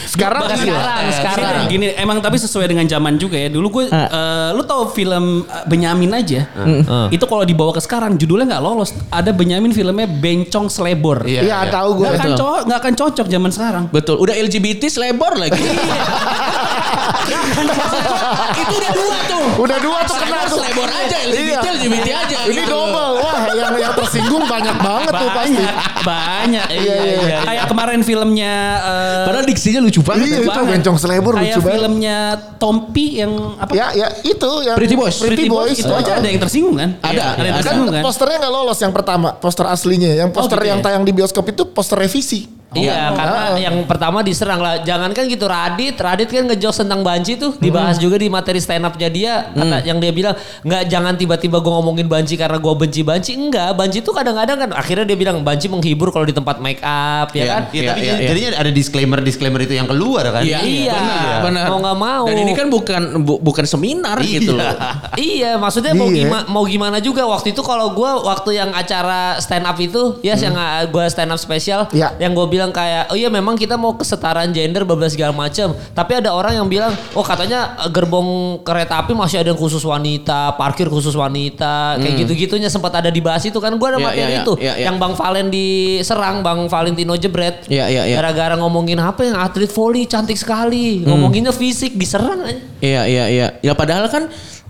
[0.00, 0.64] Sekarang Bahkan iya.
[0.64, 1.62] sekarang, sekarang.
[1.66, 3.50] Gini, gini, emang tapi sesuai dengan zaman juga ya.
[3.50, 4.06] Dulu gue, Ah.
[4.06, 6.48] eh, lu tau film eh, Benyamin aja.
[6.86, 7.08] Ah.
[7.08, 8.94] Itu kalau dibawa ke sekarang judulnya nggak lolos.
[9.08, 11.26] Ada Benyamin filmnya Bencong Slebor.
[11.26, 11.42] Iya.
[11.42, 12.06] Iya tahu gue.
[12.06, 13.84] Nggak akan, co- akan cocok zaman sekarang.
[13.90, 15.60] Betul, udah LGBT selebor lagi.
[18.62, 19.44] itu udah dua tuh.
[19.58, 20.58] Udah dua tuh kena tuh.
[20.58, 21.72] Selebor aja, LGBT, Iya.
[21.74, 22.36] LGBT aja.
[22.46, 22.70] Ini gitu.
[22.70, 23.12] double.
[23.18, 25.54] Wah, yang yang tersinggung banyak banget tuh pasti.
[25.58, 26.66] Banyak, banyak.
[26.68, 27.38] Iya, iya, iya.
[27.42, 30.24] Kayak kemarin filmnya eh, Padahal diksinya lucu banget.
[30.24, 30.70] Iya, itu banget.
[30.78, 31.74] bencong selebor lucu banget.
[31.74, 32.18] filmnya
[32.58, 33.72] Tompi yang apa?
[33.72, 35.16] Ya, ya itu yang Pretty Boys.
[35.18, 35.78] Pretty, Boys.
[35.78, 36.90] itu aja ada yang tersinggung kan?
[37.00, 37.48] Ada, Iya, ada yang ada.
[37.48, 38.02] Kan tersinggung kan?
[38.02, 40.10] posternya nggak lolos yang pertama, poster aslinya.
[40.14, 40.84] Yang poster gitu yang ya?
[40.84, 42.57] tayang di bioskop itu poster revisi.
[42.68, 44.84] Iya, karena yang pertama diserang lah.
[44.84, 48.84] Jangan kan gitu Radit, Radit kan ngejokes tentang banci tuh dibahas juga di materi stand
[48.84, 49.34] up-nya dia.
[49.48, 53.72] Kata yang dia bilang, "Enggak jangan tiba-tiba gue ngomongin banci karena gue benci banci." Enggak,
[53.72, 57.40] banci tuh kadang-kadang kan akhirnya dia bilang banci menghibur kalau di tempat make up, ya
[57.40, 57.48] Iya.
[57.48, 57.62] kan?
[57.72, 58.28] Iya, tapi Iya, kan iya.
[58.28, 60.44] jadinya ada disclaimer disclaimer itu yang keluar kan.
[60.44, 61.64] Iya, Iya, benar, benar.
[61.72, 62.24] mau nggak mau.
[62.28, 64.44] Dan ini kan bukan bu- bukan seminar Iya.
[64.44, 64.76] gitu loh.
[65.16, 66.28] iya, maksudnya mau Iya.
[66.28, 70.36] gimana mau gimana juga waktu itu kalau gue waktu yang acara stand up itu, ya
[70.36, 70.52] yang
[70.84, 72.12] gue stand up spesial, Iya.
[72.20, 75.70] yang gue bilang kayak, oh iya memang kita mau kesetaraan gender berbagai segala macam.
[75.94, 79.86] Tapi ada orang yang bilang, oh katanya eh, gerbong kereta api masih ada yang khusus
[79.86, 83.70] wanita, parkir khusus wanita, kayak gitu-gitunya sempat ada dibahas itu kan.
[83.78, 84.40] Gue ada Iya, materi iya, iya.
[84.42, 84.84] itu, Iya, iya.
[84.90, 87.70] yang Bang Valen diserang, Bang Valentino jebret.
[87.70, 88.16] Iya, iya, iya.
[88.18, 92.58] Gara-gara ngomongin apa yang atlet volley cantik sekali, ngomonginnya fisik diserang aja.
[92.82, 93.46] Iya, iya, iya.
[93.62, 94.26] Ya padahal kan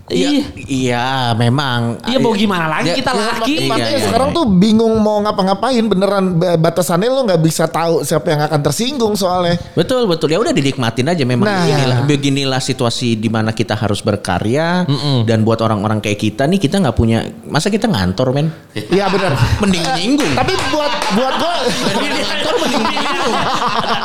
[0.09, 0.29] Iya.
[0.31, 2.01] Iya, iya memang.
[2.03, 3.53] Iya mau gimana lagi Ya, kita laki.
[3.55, 4.35] Iya, Makanya iya, sekarang iya.
[4.35, 9.13] tuh bingung mau ngapa-ngapain beneran ba- batasannya lo nggak bisa tahu siapa yang akan tersinggung
[9.13, 9.61] soalnya.
[9.71, 11.61] Betul betul ya udah dinikmatin aja memang Nah.
[11.61, 14.85] beginilah beginilah situasi di mana kita harus berkarya
[15.23, 19.33] dan buat orang-orang kayak kita nih kita nggak punya masa kita ngantor men Iya benar.
[19.61, 21.55] mending nyinggung Tapi buat buat gue
[21.91, 23.35] daripada ngantor mending nyinggung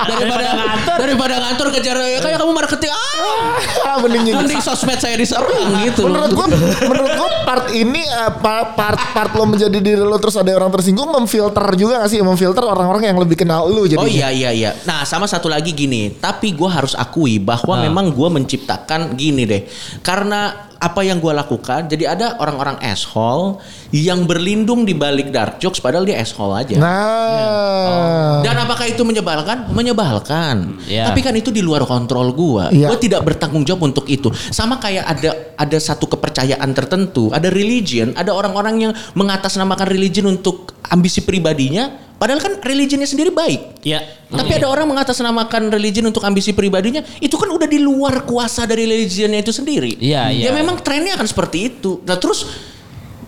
[0.04, 0.46] daripada
[0.94, 4.42] daripada ngantor kejar kayak kamu marketing ah mending nyinggung.
[4.42, 6.46] mending sosmed saya diserang gitu Menurut gue,
[6.84, 10.70] menurut gue part ini eh, pa- part part lo menjadi diri lo terus ada orang
[10.70, 12.18] tersinggung memfilter juga gak sih?
[12.18, 14.00] Memfilter orang-orang yang lebih kenal lo jadi.
[14.00, 14.70] Oh iya iya iya.
[14.82, 19.62] Nah sama satu lagi gini, tapi gue harus akui bahwa memang gue menciptakan gini deh,
[20.00, 23.62] karena apa yang gue lakukan, jadi ada orang-orang asshole
[23.94, 26.76] yang berlindung di balik dark jokes, padahal dia asshole aja.
[26.76, 28.40] Nah.
[28.42, 29.70] Dan apakah itu menyebalkan?
[29.72, 30.82] Menyebalkan.
[30.84, 31.08] Iya.
[31.08, 32.68] Tapi kan itu di luar kontrol gua.
[32.74, 32.90] Iya.
[32.90, 34.28] Gua tidak bertanggung jawab untuk itu.
[34.50, 40.74] Sama kayak ada ada satu kepercayaan tertentu, ada religion, ada orang-orang yang mengatasnamakan religion untuk
[40.90, 43.84] ambisi pribadinya, padahal kan religionnya sendiri baik.
[43.84, 44.00] Iya.
[44.32, 48.88] Tapi ada orang mengatasnamakan religion untuk ambisi pribadinya, itu kan udah di luar kuasa dari
[48.88, 50.00] religionnya itu sendiri.
[50.00, 50.48] Iya, iya.
[50.48, 52.00] Ya memang trennya akan seperti itu.
[52.08, 52.48] Nah terus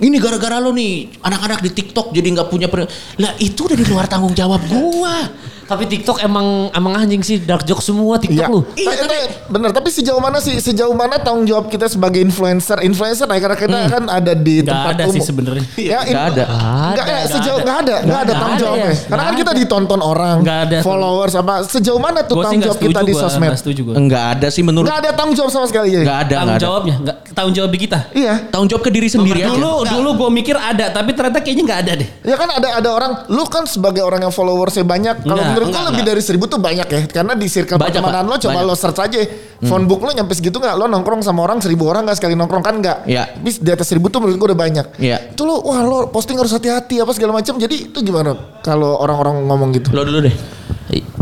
[0.01, 2.89] ini gara-gara lo nih anak-anak di TikTok jadi nggak punya per-
[3.21, 5.29] lah itu udah di luar tanggung jawab gua.
[5.67, 8.47] Tapi TikTok emang emang anjing sih dark joke semua TikTok Iya.
[8.49, 8.61] lu.
[8.73, 9.71] Iya, Tapi- tapi- bener.
[9.71, 12.79] Tapi sejauh mana sih sejauh mana tanggung jawab kita sebagai influencer?
[12.81, 15.15] Influencer nah, karena kita kan ada di Nggak tempat ada umum.
[15.15, 15.65] sih sebenarnya.
[15.77, 16.45] Ya, Nggak ada.
[16.93, 18.87] Nggak, eh, sejauh nggak ada, nggak ada Nggak tanggung ada jawabnya.
[18.87, 18.97] ya.
[19.07, 20.79] Karena kan kita ditonton orang, Nggak ada.
[20.81, 21.55] followers apa.
[21.65, 23.49] Sejauh mana tuh tanggung jawab kita di sosmed?
[23.49, 23.95] nggak setuju gue.
[23.97, 25.91] Enggak ada sih menurut Nggak ada tanggung jawab sama sekali.
[25.97, 26.63] Enggak ada, Tanggung ada.
[26.63, 27.99] jawabnya, nggak tanggung jawab di kita.
[28.13, 28.35] Iya.
[28.49, 29.51] Tanggung jawab ke diri sendiri aja.
[29.51, 32.09] Dulu dulu gue mikir ada, tapi ternyata kayaknya nggak ada deh.
[32.23, 35.23] Ya kan ada ada orang, lu kan sebagai orang yang followersnya banyak.
[35.23, 37.01] Kalau menurut enggak, lebih dari seribu tuh banyak ya.
[37.07, 38.31] Karena di circle Banyak, pertemanan Pak.
[38.31, 38.69] lo coba Banyak.
[38.69, 39.19] lo search aja.
[39.59, 40.75] Phone book lo nyampe segitu nggak?
[40.75, 42.99] Lo nongkrong sama orang seribu orang nggak sekali nongkrong kan nggak?
[43.05, 43.25] Iya.
[43.33, 44.87] Tapi di atas seribu tuh menurut gua udah banyak.
[44.97, 45.33] Iya.
[45.33, 47.57] Itu lo, wah lo posting harus hati-hati apa segala macam.
[47.57, 49.89] Jadi itu gimana kalau orang-orang ngomong gitu?
[49.91, 50.37] Lo dulu deh.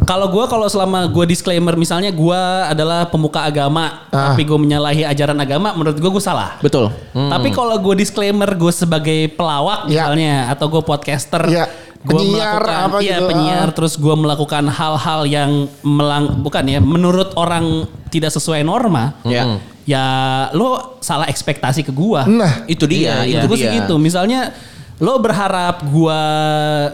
[0.05, 4.30] Kalau gue kalau selama gue disclaimer misalnya gue adalah pemuka agama Ah.
[4.30, 6.61] tapi gue menyalahi ajaran agama menurut gue gue salah.
[6.61, 6.93] Betul.
[7.11, 10.05] Tapi kalau gue disclaimer gue sebagai pelawak Ya.
[10.05, 11.64] misalnya atau gue podcaster, Ya.
[12.05, 13.73] Gue Penyiar, melakukan apa iya gitu, penyiar, ah.
[13.73, 15.51] terus gue melakukan hal-hal yang
[15.81, 19.57] melang bukan ya menurut orang tidak sesuai norma, Ya.
[19.85, 20.05] ya
[20.53, 22.21] lo salah ekspektasi ke gue.
[22.29, 23.77] Nah, Itu dia, Iya, itu gue sih dia.
[23.81, 23.97] gitu.
[23.97, 24.53] Misalnya
[24.97, 26.23] lo berharap gua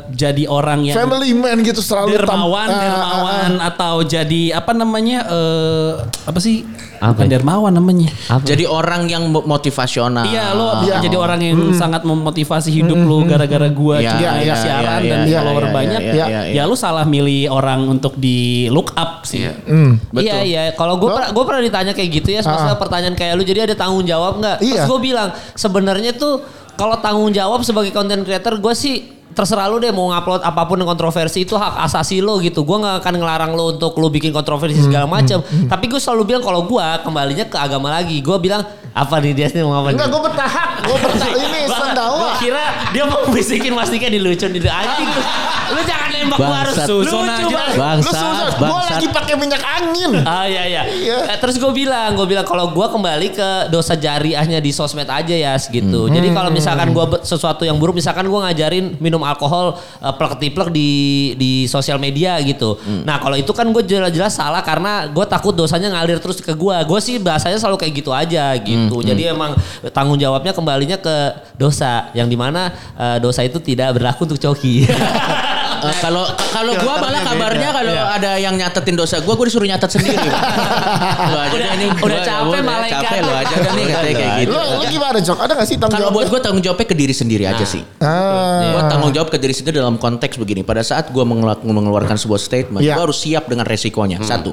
[0.08, 2.80] jadi orang yang family man gitu selalu tam- dermawan, Ah, ah, ah.
[2.80, 5.90] dermawan atau jadi apa namanya eh
[6.24, 6.64] apa sih?
[6.96, 7.32] Apa Bukan ya?
[7.34, 8.08] dermawan namanya.
[8.26, 8.40] Apa?
[8.42, 10.24] Jadi orang yang mo- motivasional.
[10.26, 11.00] Iya, lo Iya.
[11.00, 15.20] jadi orang yang sangat memotivasi hidup lo gara-gara gua Iya, cuma iya, siaran iya, dan
[15.22, 16.00] iya, follower iya, banyak.
[16.02, 18.38] iya, iya, iya, Ya lo salah milih orang untuk di
[18.68, 19.44] look up sih.
[19.44, 19.60] Iya.
[19.62, 20.00] Hmm.
[20.10, 20.24] Betul.
[20.24, 23.44] Iya iya, kalau gue pernah gue pernah ditanya kayak gitu ya, maksudnya pertanyaan kayak lu
[23.44, 24.56] jadi ada tanggung jawab nggak?
[24.58, 24.72] Iya.
[24.74, 26.40] Terus gue bilang sebenarnya tuh
[26.80, 28.94] kalau tanggung jawab sebagai content creator gue sih
[29.30, 32.64] terserah lu deh mau ngupload apa pun yang kontroversi itu hak asasi lo gitu.
[32.64, 35.44] Gue nggak akan ngelarang lo untuk lu bikin kontroversi segala macam.
[35.44, 38.18] Tapi gue selalu bilang kalau gue kembalinya ke agama lagi.
[38.24, 39.94] Gue bilang apa nih dia nih mau apa?
[39.94, 40.70] Enggak, gue bertahap.
[40.82, 41.36] Gue bertahap.
[41.36, 42.28] Ini sendawa.
[42.42, 45.10] kira dia mau bisikin mastiknya dilucun di anjing.
[45.76, 47.44] Lu jangan nembak gua harus Susun aja.
[47.46, 48.56] Gue bangsat.
[48.60, 50.10] lagi pakai minyak angin.
[50.26, 50.82] Ah iya iya.
[50.86, 51.16] Iya.
[51.34, 55.32] Eh, Terus gue bilang, gue bilang kalau gue kembali ke dosa jariahnya di sosmed aja
[55.32, 56.10] ya gitu.
[56.10, 60.68] Jadi kalau misalkan gue sesuatu yang buruk, misalkan gue ngajarin minum alkohol uh, plek ketiplek
[60.74, 60.90] di
[61.38, 62.76] di sosial media gitu.
[63.06, 66.76] Nah kalau itu kan gue jelas-jelas salah karena gue takut dosanya ngalir terus ke gue.
[66.86, 69.00] Gue sih bahasanya selalu kayak gitu aja gitu.
[69.00, 69.56] Jadi emang
[69.94, 71.16] tanggung jawabnya kembalinya ke
[71.56, 74.84] dosa yang di mana uh, dosa itu tidak berlaku untuk coki.
[75.82, 77.78] Eh, kalau kalau gua malah Filternya kabarnya beda.
[77.78, 80.16] kalau ada yang nyatetin dosa gua gua disuruh nyatet sendiri.
[81.30, 83.02] Lo aja Udah- deh ini udah gua- capek gua udah malaikat.
[83.02, 84.50] Capek lo aja dah nih katanya kayak gitu.
[84.50, 85.38] Lo, lo gimana Cok?
[85.38, 87.82] Ada gak sih tanggung Kalau buat gua tanggung jawabnya ke diri sendiri aja sih.
[87.98, 88.70] Ah.
[88.70, 90.60] Gua tanggung jawab ke diri sendiri dalam konteks begini.
[90.60, 92.94] Pada saat gua mengelu- mengeluarkan sebuah statement, Iya.
[92.94, 94.20] gua harus siap dengan resikonya.
[94.20, 94.52] Satu.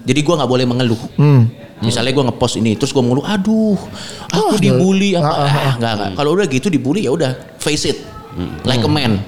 [0.00, 1.00] Jadi gua nggak boleh mengeluh.
[1.78, 3.78] Misalnya gua ngepost ini, terus gua mengeluh, aduh,
[4.28, 5.24] aku Oh, dibully apa?
[5.24, 6.10] ah, ah, Ah, enggak, enggak.
[6.16, 7.98] Kalau udah gitu dibully ya udah, face it.
[8.64, 9.22] Like a man.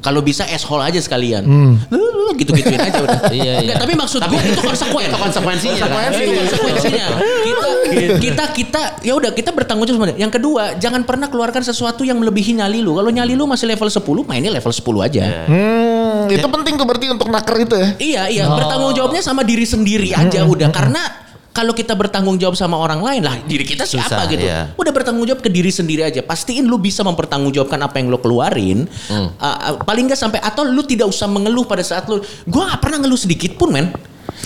[0.00, 1.46] Kalau bisa asshole aja sekalian.
[1.90, 3.20] Lu gitu-gituin aja udah.
[3.36, 3.74] Iya, iya.
[3.76, 5.06] tapi maksud gua itu konsekuen.
[5.12, 5.86] Itu konsekuensinya.
[5.86, 6.10] kan?
[6.10, 7.06] Itu konsekuensinya.
[7.46, 7.68] Kita
[8.24, 10.18] kita kita ya udah kita bertanggung jawab sebenarnya.
[10.26, 12.98] Yang kedua, jangan pernah keluarkan sesuatu yang melebihi nyali lu.
[12.98, 15.22] Kalau nyali lu masih level 10, mainnya level 10 aja.
[15.46, 17.88] Hmm, itu penting tuh berarti untuk naker itu ya.
[17.98, 18.44] Iya, iya.
[18.50, 20.70] Bertanggung jawabnya sama diri sendiri aja udah.
[20.74, 21.25] Karena
[21.56, 24.44] kalau kita bertanggung jawab sama orang lain lah, diri kita siapa Susah, gitu.
[24.44, 24.76] iya.
[24.76, 26.20] Udah bertanggung jawab ke diri sendiri aja.
[26.20, 28.84] Pastiin lu bisa mempertanggungjawabkan apa yang lu keluarin.
[29.08, 32.20] Uh, uh, paling nggak sampai atau lu tidak usah mengeluh pada saat lu.
[32.44, 33.88] Gua nggak pernah ngeluh sedikit pun, men.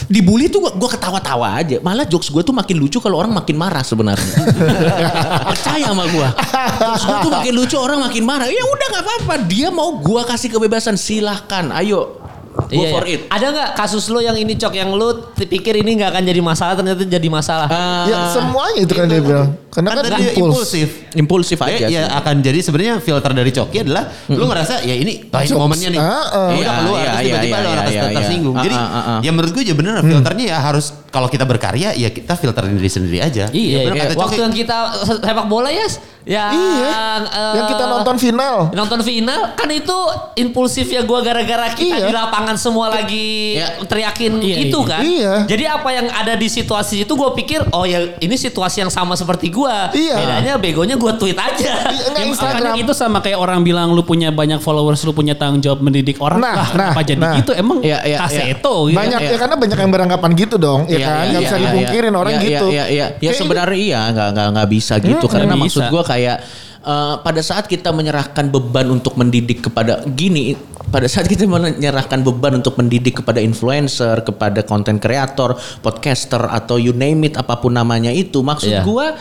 [0.06, 1.82] Dibully tuh gua, gua ketawa-tawa aja.
[1.82, 4.46] Malah jokes gue tuh makin lucu kalau orang makin marah sebenarnya.
[5.50, 6.30] Percaya sama gua.
[6.78, 8.46] Jokes gue tuh makin lucu orang makin marah.
[8.46, 9.34] Ya udah nggak apa-apa.
[9.50, 11.74] Dia mau gua kasih kebebasan silahkan.
[11.74, 12.19] Ayo.
[12.50, 13.14] Go Iya, for iya.
[13.14, 13.20] it.
[13.26, 16.74] Ada nggak kasus lo yang ini cok yang lu pikir ini nggak akan jadi masalah
[16.74, 17.66] ternyata jadi masalah?
[17.66, 18.04] Ah.
[18.04, 19.54] Ya semuanya itu kan dia bilang.
[19.70, 20.50] Karena Kan kan dia impuls.
[20.66, 20.88] impulsif.
[21.12, 22.10] impulsif aja ya sih.
[22.10, 26.00] akan jadi sebenarnya filter dari Coki adalah lu ngerasa ya ini baik momennya nih.
[26.00, 26.10] Ah.
[26.10, 28.18] Ya udah Iya, keluar iya, terus iya, tiba-tiba iya, ada orang iya, ter- iya.
[28.18, 28.54] tersinggung.
[28.54, 29.18] Ah, Jadi ah, ah, ah.
[29.22, 32.90] ya menurut gue ya bener filternya ya harus kalau kita berkarya ya kita filterin diri
[32.90, 33.46] sendiri aja.
[33.48, 34.02] Iya, bener iya.
[34.10, 34.76] kata waktu yang kita
[35.06, 35.86] sepak bola ya,
[36.22, 37.04] yang Iya.
[37.24, 38.56] eh, Yang kita nonton final.
[38.70, 39.98] nonton final kan itu
[40.36, 42.06] impulsif ya gue gara-gara kita Iya.
[42.06, 43.80] di lapangan semua lagi Iya.
[43.82, 44.86] teriakin Iya, itu iya.
[44.86, 45.00] kan.
[45.02, 45.34] Iya.
[45.46, 49.14] Jadi apa yang ada di situasi itu gue pikir oh ya ini situasi yang sama
[49.14, 49.76] seperti gue.
[49.92, 50.14] Iya.
[50.16, 51.72] Bedanya begonya gue tweet aja.
[51.86, 52.72] Iya, enggak Ya, Instagram.
[52.76, 56.38] itu sama kayak orang bilang lu punya banyak followers, lu punya tanggung jawab mendidik orang.
[56.38, 57.34] Nah, Wah, nah, kenapa jadi nah.
[57.34, 57.52] gitu?
[57.52, 58.94] Emang Iya, iya, kaseto gitu.
[58.94, 59.30] banyak iya.
[59.30, 61.10] ya karena banyak yang beranggapan gitu dong, ya Iya, kan?
[61.10, 62.18] iya, Gak iya, bisa iya, dipungkirin iya.
[62.18, 62.66] orang Iya, gitu.
[62.66, 63.06] Iya, iya, iya.
[63.10, 65.62] Ya Kayak sebenarnya iya nggak nggak nggak bisa gitu karena bisa.
[65.62, 66.42] maksud gua kayak
[66.82, 70.58] eh, pada saat kita menyerahkan beban untuk mendidik kepada gini
[70.90, 75.54] pada saat kita menyerahkan beban untuk mendidik kepada influencer, kepada konten kreator,
[75.86, 78.82] podcaster atau you name it apa pun namanya itu maksud Iya.
[78.82, 79.14] gua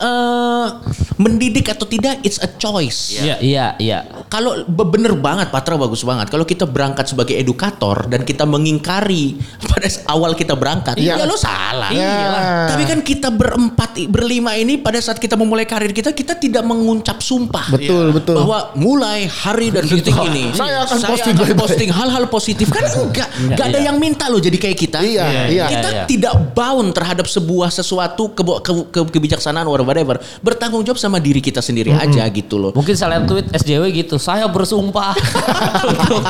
[0.00, 0.66] eh
[1.16, 3.12] mendidik atau tidak it's a choice.
[3.12, 3.36] Iya.
[3.38, 3.98] Iya, iya.
[4.26, 6.32] Kalau be- bener banget Patra bagus banget.
[6.32, 9.36] Kalau kita berangkat sebagai edukator dan kita mengingkari
[9.70, 11.20] pada awal kita berangkat, Iya.
[11.20, 11.92] ya lo salah.
[11.92, 12.16] Iya.
[12.72, 17.20] Tapi kan kita berempat berlima ini pada saat kita memulai karir kita kita tidak menguncap
[17.20, 17.68] sumpah.
[17.68, 18.40] Betul, betul.
[18.40, 22.88] Bahwa mulai hari dan detik ini Saya akan saya posting akan posting hal-hal positif kan
[22.96, 23.28] enggak.
[23.36, 24.98] Enggak ada yang minta lo jadi kayak kita.
[25.04, 25.64] Iya, iya.
[25.68, 26.04] Kita iya.
[26.08, 30.14] tidak bound terhadap sebuah sesuatu ke, ke, ke- kebijaksanaan or whatever.
[30.38, 32.70] Bertanggung jawab sama diri kita sendiri aja gitu loh.
[32.70, 34.16] Mungkin saya lihat tweet SJW gitu.
[34.16, 35.12] Saya bersumpah
[35.90, 36.22] untuk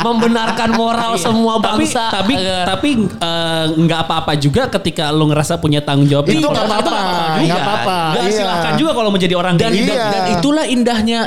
[0.00, 2.08] membenarkan moral semua tapi bangsa.
[2.10, 6.42] tapi Eh, tapi eh, nggak apa-apa juga ketika lu ngerasa punya tanggung jawab Itu di-
[6.42, 6.96] nggak apa-apa,
[7.38, 7.96] nggak apa-apa.
[8.18, 8.30] Iya.
[8.32, 9.92] silahkan juga kalau menjadi orang dan, gitu.
[9.92, 11.20] dan- dan itulah indahnya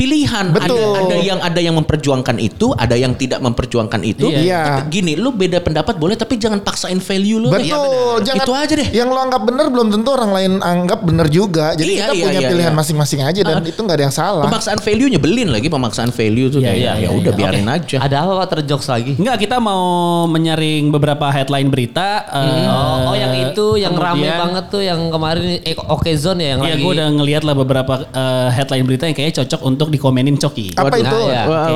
[0.00, 0.46] pilihan.
[0.48, 0.80] Betul.
[0.80, 4.32] Ada, ada yang ada yang memperjuangkan itu, ada yang tidak memperjuangkan itu.
[4.32, 4.80] Iya.
[4.80, 7.48] Tapi Gini, lu beda pendapat boleh, tapi jangan paksain value lu.
[7.52, 8.88] Betul, jangan Itu aja deh.
[8.90, 11.76] Yang lo anggap bener belum tentu orang lain anggap bener juga.
[11.76, 12.78] Jadi Iya, kita iya, punya iya, pilihan iya.
[12.80, 14.44] masing-masing aja dan itu nggak ada yang salah.
[14.48, 17.38] Pemaksaan value nyebelin lagi pemaksaan value tuh Iya, iya, ya iya, udah iya.
[17.38, 17.96] biarin aja.
[18.00, 19.12] Ada apa Pak terjokes lagi?
[19.18, 19.82] Enggak, kita mau
[20.26, 22.24] menyaring beberapa headline berita.
[22.30, 26.40] eh, Oh, oh yang itu yang rame kemudian- banget tuh yang kemarin eh, Oke Zone
[26.40, 26.82] ya yang Iya, lagi.
[26.82, 30.72] gue udah ngeliat lah beberapa eh, headline berita yang kayaknya cocok untuk dikomenin Coki.
[30.78, 31.02] Apa Waduh.
[31.02, 31.18] itu?
[31.18, 31.42] Nah, ya.
[31.44, 31.74] Oke.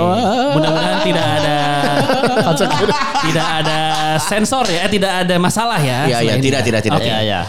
[0.55, 1.59] Mudah-mudahan tidak ada
[3.27, 3.79] tidak ada
[4.23, 6.07] sensor ya, eh, tidak ada masalah ya.
[6.07, 6.99] Iya, iya, tidak, tidak, tidak.
[7.03, 7.11] Oke.
[7.11, 7.43] Iya, iya.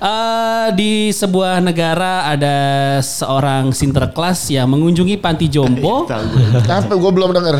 [0.00, 2.56] Eh, di sebuah negara ada
[3.04, 6.08] seorang sinterklas yang mengunjungi panti jompo
[6.64, 6.96] Apa?
[6.96, 7.54] Gue belum denger.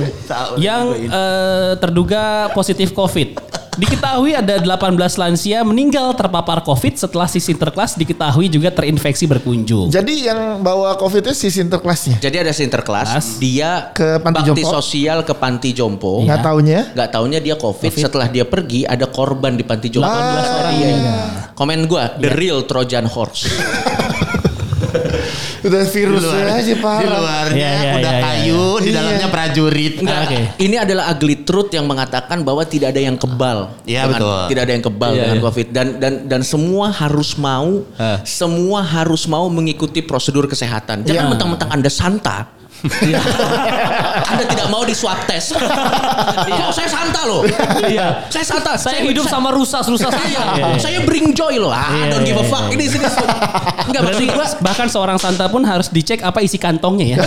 [0.57, 3.50] yang eh, terduga positif COVID.
[3.81, 9.89] Diketahui ada 18 lansia meninggal terpapar COVID setelah si sinterklas diketahui juga terinfeksi berkunjung.
[9.89, 12.21] Jadi yang bawa covid itu si sinterklasnya.
[12.21, 13.27] Jadi ada sinterklas, Kelas.
[13.41, 14.69] dia Ke panti bakti jompo.
[14.69, 16.21] sosial ke panti jompo.
[16.21, 16.81] Nggak taunya?
[16.93, 17.89] Nggak taunya dia COVID.
[17.97, 20.13] Setelah dia pergi ada korban di panti jompo.
[20.13, 21.13] Ah, Iya, iya.
[21.57, 23.49] Komen gua, the real Trojan horse.
[25.61, 27.21] Udah virus aja Di parah.
[27.21, 28.23] luarnya Iya, iya, kuda iya, iya.
[28.25, 28.97] kayu, di Iya.
[28.97, 29.95] dalamnya prajurit.
[30.01, 30.41] Enggak, Oke.
[30.59, 33.59] ini adalah ugly truth yang mengatakan bahwa tidak ada yang kebal.
[33.85, 34.41] Iya, dengan- betul.
[34.49, 35.45] Tidak ada yang kebal Iya, dengan iya.
[35.45, 38.19] COVID dan dan dan semua harus mau Eh.
[38.25, 41.05] semua harus mau mengikuti prosedur kesehatan.
[41.05, 41.31] Jangan Iya.
[41.31, 42.39] mentang-mentang Anda santa.
[44.31, 45.53] anda tidak mau di swab test.
[45.53, 47.45] Oh, saya santa loh.
[47.85, 48.25] Iya.
[48.33, 48.73] Saya santa.
[48.81, 50.79] Saya hidup sama rusa-rusa Iya, saya.
[50.81, 51.69] saya bring joy loh.
[51.69, 52.65] Ah, Iya, don't give a iya, fuck.
[52.67, 52.75] iya.
[52.77, 53.07] Ini sini.
[53.91, 57.19] Enggak Berarti maksud gua bahkan seorang santa pun harus dicek apa isi kantongnya ya.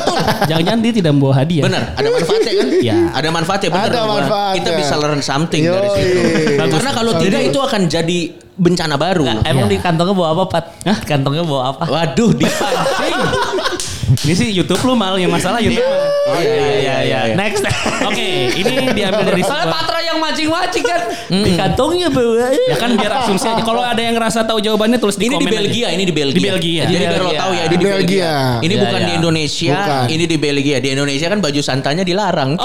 [0.49, 1.64] Jangan-jangan dia tidak membawa hadiah.
[1.70, 2.68] Benar, ada manfaatnya kan?
[2.74, 2.95] Iya.
[3.14, 3.88] Ada manfaatnya benar.
[3.89, 4.58] Ada manfaatnya.
[4.58, 5.97] Kita bisa learn something dari Yoi.
[6.01, 6.20] situ.
[6.58, 6.74] Bagus.
[6.80, 8.20] Karena kalau tidak itu akan jadi
[8.54, 9.26] bencana baru.
[9.26, 10.66] Nah, emang di kantongnya bawa apa, Pat?
[11.10, 11.84] Kantongnya bawa apa?
[11.89, 13.18] Waduh, dipancing.
[14.14, 15.82] Ini sih YouTube lu mal yang masalah YouTube.
[15.82, 17.34] Iya, iya, iya, iya.
[17.34, 17.66] Next.
[18.03, 21.01] Oke, ini diambil dari Soalnya sebuah Patra yang mancing-mancing kan.
[21.28, 22.53] Di kantongnya bawa.
[22.53, 23.59] Ya kan biar asumsi aja.
[23.59, 25.57] Kalau ada yang ngerasa tahu jawabannya tulis di Ini di komen aja.
[25.57, 26.38] Belgia, ini di Belgia.
[26.38, 26.84] Di Belgia.
[26.86, 27.41] Jadi Di biar lo Belgia.
[27.41, 27.97] tahu ya, ini Di di Belgia.
[27.97, 28.34] Belgia.
[28.61, 29.07] Ini Iya, bukan iya.
[29.07, 30.03] di Indonesia, Bukan.
[30.07, 30.78] ini di Belgia.
[30.78, 32.51] Di Indonesia kan baju santanya dilarang.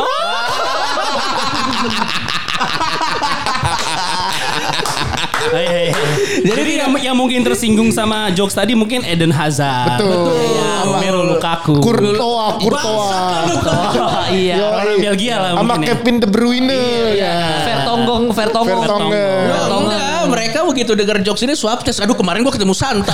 [5.49, 6.18] Hai, hai, hai.
[6.49, 10.01] Jadi yang, yang mungkin tersinggung sama jokes tadi mungkin Eden Hazard.
[10.01, 10.33] Betul.
[10.33, 11.77] Iya, Romelu Lukaku.
[11.85, 13.21] Kurtoa, Kurtoa.
[14.29, 14.61] Iya.
[14.61, 15.97] Orang Belgia lah Sama ya.
[15.97, 16.81] Kevin De Bruyne.
[17.17, 17.65] Iya.
[17.65, 18.83] Vertonggong, Vertonggong.
[18.85, 19.69] Vertonghen.
[19.73, 22.01] Oh, enggak, mereka begitu dengar jokes ini swab test.
[22.05, 23.13] Aduh, kemarin gua ketemu Santa.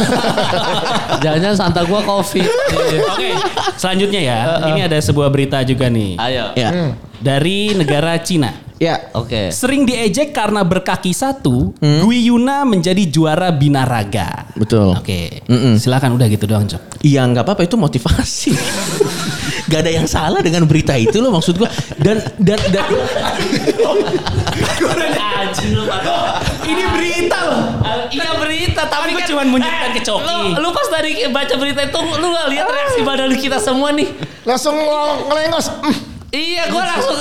[1.22, 2.50] Jangan-jangan Santa gua covid.
[3.14, 3.30] Oke,
[3.78, 4.38] selanjutnya ya.
[4.74, 6.18] Ini ada sebuah berita juga nih.
[6.18, 6.44] Ayo.
[6.58, 6.70] ya.
[7.22, 8.63] Dari negara Cina.
[8.82, 9.14] Ya.
[9.14, 9.54] Oke.
[9.54, 14.50] Sering diejek karena berkaki satu, Gui Yuna menjadi juara binaraga.
[14.58, 14.98] Betul.
[14.98, 15.78] Oke, Mm-mm.
[15.78, 17.06] silakan udah gitu doang Cok.
[17.06, 18.52] Iya nggak apa-apa itu motivasi.
[19.64, 21.72] Gak ada yang salah dengan berita itu loh maksud gua.
[21.96, 22.84] Dan dan dan
[26.68, 27.62] Ini berita loh.
[28.12, 30.28] Iya berita tapi Kan gua kan cuman menunjukkan ke Coki.
[30.28, 34.12] Lu, lu pas tadi baca berita itu lu gak lihat reaksi badan kita semua nih.
[34.44, 34.76] Langsung
[35.32, 35.72] ngelengos.
[35.80, 36.13] Mm.
[36.34, 37.16] Iya, gua langsung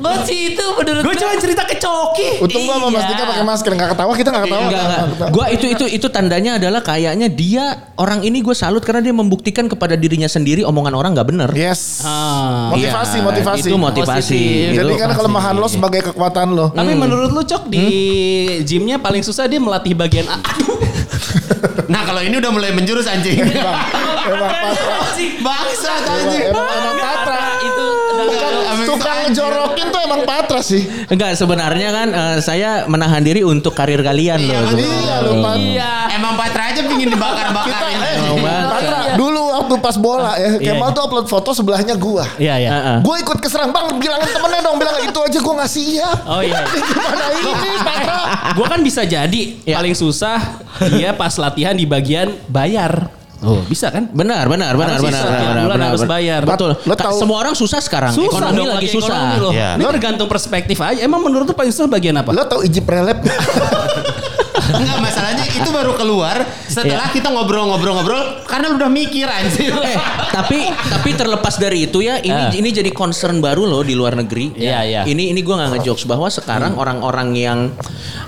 [0.00, 2.40] gua sih itu menurut Gue cuma cerita ke Coki.
[2.40, 3.08] Untung gua sama Mas Iya.
[3.10, 4.60] Dika pakai masker nggak ketawa kita nggak ketawa.
[4.62, 5.28] Enggak, enggak.
[5.32, 7.64] Gua itu itu itu tandanya adalah kayaknya dia
[7.96, 11.50] orang ini gue salut karena dia membuktikan kepada dirinya sendiri omongan orang nggak bener.
[11.52, 12.04] Yes.
[12.04, 12.72] Ah.
[12.72, 13.68] Motivasi, Iya, motivasi.
[13.68, 14.40] Itu motivasi.
[14.40, 14.76] Positif.
[14.76, 16.66] Jadi Itu- kan kelemahan lo sebagai kekuatan lo.
[16.70, 17.84] Tapi menurut lu Cok di
[18.62, 20.36] gymnya paling susah dia melatih bagian A.
[21.90, 23.42] Nah kalau ini udah mulai menjurus anjing.
[23.42, 23.74] Emang
[24.54, 24.98] Patra.
[25.46, 26.54] Bangsa anjing.
[26.54, 26.96] Emang, emang
[29.28, 30.82] ngejorokin tuh emang Patra sih.
[31.08, 34.70] Enggak, sebenarnya kan eh, saya menahan diri untuk karir kalian loh.
[34.70, 34.88] sebenarnya.
[35.00, 35.60] Iya lo Patra.
[35.60, 35.92] Iya.
[36.16, 37.96] Emang Patra aja pingin dibakar-bakarin.
[38.24, 38.66] Mau banget.
[38.70, 42.24] Patra, dulu waktu pas bola ya, Kemal tuh upload foto sebelahnya gua.
[42.40, 42.70] Iya ya.
[42.72, 42.98] Heeh.
[43.04, 46.18] Gue ikut keserang bang, bilangin temennya dong, bilang itu aja gue nggak siap.
[46.24, 46.60] Oh iya.
[46.70, 47.52] Gimana ini
[47.84, 48.20] Patra?
[48.56, 50.38] Gue kan bisa jadi paling susah
[50.88, 53.19] dia pas latihan di bagian bayar.
[53.40, 54.04] Oh bisa kan?
[54.06, 56.12] Benar, benar, benar, Harus benar, sisa, benar, benar, bulan benar, harus benar.
[56.12, 56.40] bayar.
[56.44, 56.70] Betul.
[56.78, 58.12] Lo Ta- tahu- semua orang susah sekarang.
[58.12, 59.16] Susah Ekonomi lagi susah.
[59.16, 59.52] ekonomi loh.
[59.52, 59.68] Iya.
[59.74, 61.00] Ini tergantung perspektif aja.
[61.00, 62.30] Emang menurut lu paling susah bagian apa?
[62.30, 63.16] Lo tau iji prelep?
[64.70, 69.72] Enggak masalahnya itu baru keluar setelah kita ngobrol-ngobrol-ngobrol karena lu udah mikir anjing.
[69.72, 69.98] Eh,
[70.30, 72.52] tapi tapi terlepas dari itu ya, ini Ah.
[72.52, 74.54] ini jadi concern baru loh di luar negeri.
[74.54, 75.00] Iya, iya.
[75.02, 77.58] Ini ini gua nggak ngejokes bahwa sekarang orang-orang yang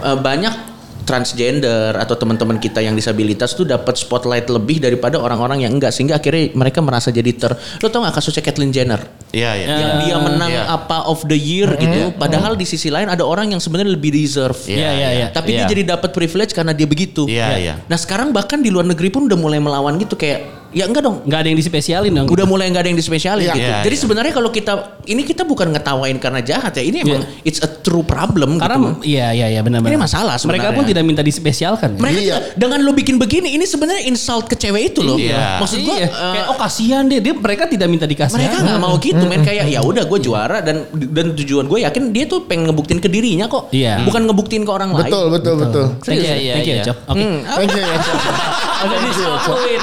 [0.00, 0.71] eh, banyak
[1.12, 6.16] transgender atau teman-teman kita yang disabilitas tuh dapat spotlight lebih daripada orang-orang yang enggak sehingga
[6.16, 9.66] akhirnya mereka merasa jadi ter lo tau gak kasusnya Caitlyn Jenner Iya iya.
[9.76, 10.64] yang dia menang Iya.
[10.68, 14.56] apa of the year gitu padahal di sisi lain ada orang yang sebenarnya lebih deserve
[14.64, 15.26] Iya iya iya.
[15.28, 15.68] tapi dia Iya.
[15.68, 17.74] jadi dapat privilege karena dia begitu Iya, iya.
[17.84, 21.20] nah sekarang bahkan di luar negeri pun udah mulai melawan gitu kayak Ya enggak dong.
[21.22, 22.26] Nggak ada yang dispesialin dong.
[22.26, 23.54] Udah mulai nggak ada yang dispesialin Iya.
[23.54, 23.62] gitu.
[23.62, 24.02] Iya, Jadi iya.
[24.02, 24.72] sebenarnya kalau kita
[25.04, 26.82] ini kita bukan ngetawain karena jahat ya.
[26.82, 29.04] Ini emang it's a true problem Karena gitu.
[29.04, 29.92] iya iya iya benar-benar.
[29.92, 30.72] Ini masalah Mereka sebenarnya.
[30.72, 31.90] pun tidak minta dispesialkan.
[31.90, 32.00] ya?
[32.00, 32.24] Mereka Iya.
[32.34, 35.16] tidak- dengan lo bikin begini ini sebenarnya insult ke cewek itu loh.
[35.16, 35.60] Iya.
[35.60, 36.08] Maksud gua Iya.
[36.08, 38.32] eh, kayak oh kasihan deh dia mereka tidak minta dikasih.
[38.32, 42.10] mereka nggak mau gitu men kayak ya udah gue juara dan dan tujuan gue yakin
[42.10, 43.68] dia tuh pengen ngebuktiin ke dirinya kok.
[43.70, 44.00] Iya.
[44.02, 45.04] Bukan ngebuktiin ke orang lain.
[45.04, 45.84] Betul, betul, betul.
[46.06, 46.34] Iya, ya?
[46.34, 46.84] iya, Thank you, iya.
[46.86, 46.96] Cok.
[47.06, 47.26] Oke.
[47.44, 47.82] Thank you.
[47.82, 47.96] ya.
[48.82, 49.80] Udah disuapin.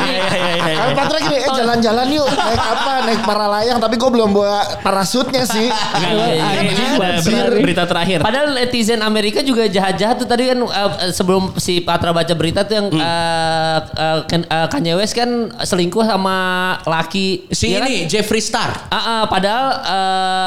[0.00, 0.76] Udah panik.
[0.80, 2.26] Kan Patra gini, eh jalan-jalan yuk.
[2.26, 2.92] Naik apa?
[3.04, 3.78] Naik para layang.
[3.78, 5.68] Tapi gue belum bawa parasutnya sih.
[5.70, 6.10] Iya,
[6.62, 7.20] ini iya.
[7.20, 8.18] ada berita, terakhir.
[8.20, 12.74] Padahal netizen Amerika juga jahat-jahat tuh tadi kan eh, sebelum si Patra baca berita tuh
[12.76, 14.26] yang Hmm.
[14.26, 16.36] Ken- eh, Kanye West kan selingkuh sama
[16.82, 17.88] laki Si Iya kan?
[17.88, 18.88] ini Jeffree Star.
[18.88, 19.66] Ah, ah, padahal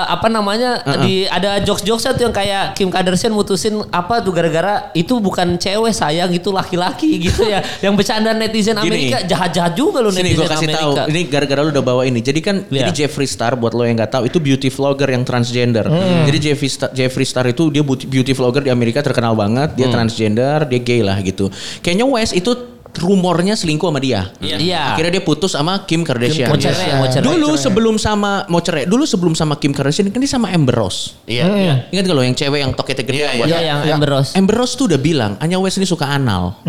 [0.06, 5.18] apa namanya di ada jokes-jokes tuh yang kayak Kim Kardashian mutusin apa tuh gara-gara itu
[5.18, 7.62] bukan cewek sayang itu laki-laki gitu ya.
[7.80, 8.76] Yang bercanda netizen.
[8.76, 10.92] Amerika jahat-jahat juga loh Sini gue kasih tahu.
[11.12, 12.24] Ini gara-gara lu udah bawa ini.
[12.24, 12.88] Jadi kan Iya.
[12.88, 15.84] jadi Jeffree Star buat lo yang nggak tahu itu beauty vlogger yang transgender.
[16.24, 19.76] Jadi Jeffree Star, Jeffree Star itu dia beauty, vlogger di Amerika terkenal banget.
[19.76, 21.52] Dia transgender, dia gay lah gitu.
[21.84, 24.30] Kayaknya West itu rumornya selingkuh sama dia.
[24.38, 24.94] Iya.
[24.94, 26.50] Akhirnya dia putus sama Kim Kardashian.
[26.50, 27.26] Mau cerai, mau cerai.
[27.26, 31.18] Dulu sebelum sama mau cerai, dulu sebelum sama Kim Kardashian kan dia sama Amber Rose.
[31.26, 31.76] Iya, iya.
[31.90, 34.32] Ingat gak lo yang cewek yang toketnya gede Iya, buat Iya yang Amber Rose.
[34.38, 36.62] Amber Rose tuh udah bilang, Anya West ini suka anal.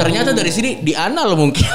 [0.00, 1.66] Ternyata dari sini di anal mungkin.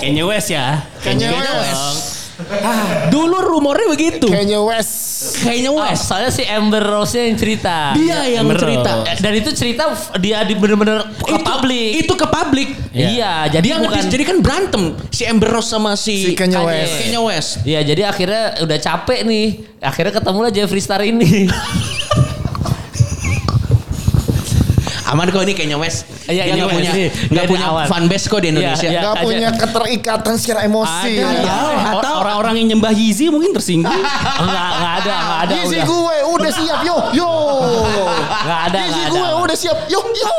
[0.00, 0.84] Kanye West ya.
[1.00, 2.13] Kanye Kanye
[2.44, 3.10] West.
[3.10, 4.26] Dulu rumornya begitu.
[4.26, 4.92] Kanye West.
[5.40, 6.04] Kayaknya Oh, West.
[6.04, 7.92] soalnya si Amber Rose yang cerita.
[7.92, 8.90] Dia yang Amber cerita.
[9.00, 9.20] Rose.
[9.20, 9.82] Dan itu cerita
[10.16, 11.88] dia di bener-bener ke itu, publik.
[12.04, 12.68] Itu ke publik.
[12.92, 16.94] Iya, jadi Dia bukan jadi kan berantem si Amber Rose sama si, Si Kanye West.
[17.00, 17.50] Kanye West.
[17.64, 19.46] Iya, jadi akhirnya udah capek nih.
[19.80, 21.48] Akhirnya ketemulah Jeffree Star ini.
[25.14, 26.10] Aman kok ini Kanye West.
[26.26, 26.74] Iya, ini nggak West.
[26.74, 27.84] punya Ini nggak punya awal.
[27.86, 28.82] fanbase kok di Indonesia.
[28.84, 29.22] Iya, Gak aja.
[29.22, 31.12] punya keterikatan secara emosi.
[31.16, 31.38] Ada.
[31.40, 31.58] Ya.
[31.94, 33.94] Atau orang-orang yang nyembah Yeezy mungkin tersinggung.
[33.94, 35.54] enggak, enggak ada, enggak ada.
[35.64, 35.84] Udah.
[35.84, 37.30] gue udah siap yo yo.
[38.42, 39.38] Enggak ada, enggak gue ada.
[39.40, 40.34] udah siap yo yo.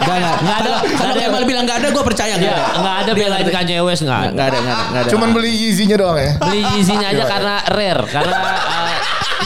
[0.00, 0.36] Enggak enggak.
[0.38, 1.20] Nggak ada, Kalau- nggak Kalau ada.
[1.26, 2.74] Kemal bilang enggak ada, gue percaya enggak Iya, ada.
[2.74, 4.30] enggak ada belain Kanye West enggak ada.
[4.30, 5.10] Enggak ada, enggak ada, enggak ada.
[5.12, 6.32] Cuman beli Yeezy-nya doang ya.
[6.38, 8.36] Beli Yeezy-nya aja karena rare, karena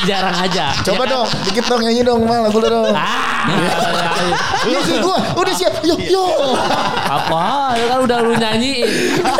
[0.03, 0.72] jarang aja.
[0.80, 1.12] Coba Ya kan?
[1.12, 2.90] dong, dikit dong nyanyi dong mal lagu lu dong.
[2.90, 3.44] Ah,
[4.62, 6.24] Gizi gue udah siap yo yo.
[7.03, 7.74] apa?
[7.74, 8.88] Itu kan udah lu nyanyiin.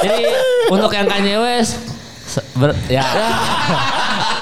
[0.01, 0.25] Jadi
[0.69, 1.77] untuk yang Kanye West
[2.55, 3.05] ber- ya.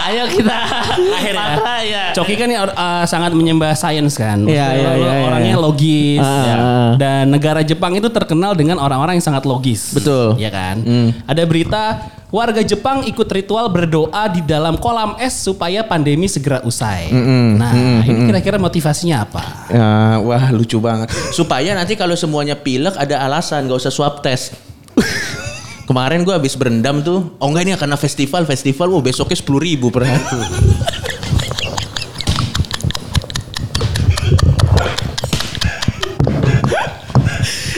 [0.09, 0.57] Ayo kita
[1.19, 1.37] Akhirnya.
[1.37, 2.05] Patra, ya.
[2.17, 4.41] Coki kan ya, uh, sangat menyembah sains kan.
[4.43, 5.27] Iya, Maksudnya iya, lo- iya, iya.
[5.29, 6.25] Orangnya logis.
[6.25, 6.55] Ah, ya.
[6.57, 6.91] ah.
[6.97, 9.93] Dan negara Jepang itu terkenal dengan orang-orang yang sangat logis.
[9.93, 10.41] Betul.
[10.41, 10.77] Iya kan.
[10.81, 11.09] Hmm.
[11.29, 11.83] Ada berita
[12.29, 17.09] warga Jepang ikut ritual berdoa di dalam kolam es supaya pandemi segera usai.
[17.57, 17.73] Nah,
[18.05, 19.43] ini kira-kira motivasinya apa?
[19.69, 19.89] Ya,
[20.21, 21.09] wah lucu banget.
[21.33, 24.57] Supaya nanti kalau semuanya pilek ada alasan, gak usah swab test.
[25.89, 27.33] Kemarin gue habis berendam tuh.
[27.41, 28.93] Oh enggak ini karena festival, festival.
[28.93, 30.21] Oh besoknya sepuluh ribu per hari.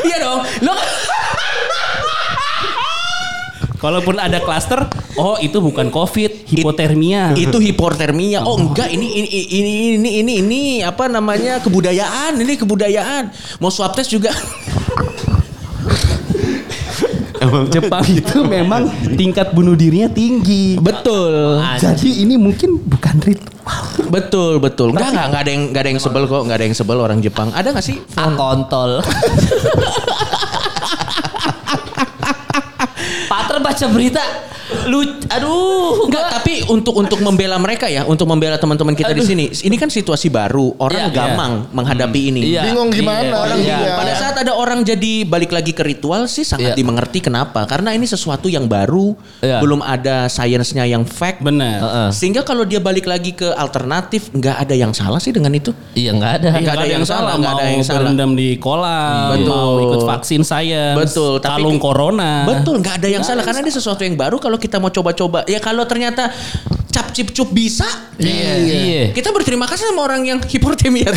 [0.00, 0.40] Iya dong.
[0.66, 0.74] Lo
[3.80, 4.84] Kalaupun ada klaster,
[5.16, 7.32] oh itu bukan COVID, hipotermia.
[7.32, 8.44] itu hipotermia.
[8.44, 12.36] Oh enggak ini ini ini ini ini ini apa namanya kebudayaan.
[12.36, 13.32] Ini kebudayaan.
[13.62, 14.34] Mau swab test juga.
[17.72, 20.76] Jepang itu memang tingkat bunuh dirinya tinggi.
[20.76, 21.64] Betul.
[21.80, 23.84] Jadi ini mungkin bukan ritual.
[24.12, 24.92] Betul betul.
[24.92, 27.18] Enggak enggak enggak ada yang enggak ada yang sebel kok, enggak ada yang sebel orang
[27.24, 27.48] Jepang.
[27.56, 27.96] Ada nggak sih?
[28.18, 29.00] Ah, kontol.
[33.30, 34.24] Patra baca berita.
[34.86, 39.44] Lu aduh, Enggak, tapi untuk untuk membela mereka ya, untuk membela teman-teman kita di sini.
[39.50, 42.40] Ini kan situasi baru, orang Iya, gampang menghadapi ini.
[42.50, 42.62] Iya.
[42.66, 43.78] Bingung gimana Iya, orang iya.
[43.78, 43.94] iya.
[43.96, 46.78] Pada saat ada orang jadi balik lagi ke ritual sih sangat Iya.
[46.78, 47.66] dimengerti kenapa?
[47.66, 49.58] Karena ini sesuatu yang baru, Iya.
[49.58, 51.42] belum ada sainsnya yang fact.
[51.42, 51.78] Benar.
[51.80, 52.08] Heeh.
[52.12, 55.72] Sehingga kalau dia balik lagi ke alternatif, nggak ada yang salah sih dengan itu.
[55.94, 56.48] Iya enggak ada.
[56.60, 57.98] Nggak ada yang salah, nggak ada yang salah.
[58.04, 59.48] berendam di kolam, Betul.
[59.48, 62.44] mau ikut vaksin saya, Betul, tapi- kalung corona.
[62.44, 64.36] Betul, nggak ada yang salah karena ini sesuatu yang baru.
[64.36, 66.28] Kalau kita mau coba-coba, ya kalau ternyata
[67.00, 67.88] cap cip cup bisa,
[68.20, 68.52] Iya.
[68.60, 69.04] Iya.
[69.16, 71.08] kita berterima kasih sama orang yang hipotermia.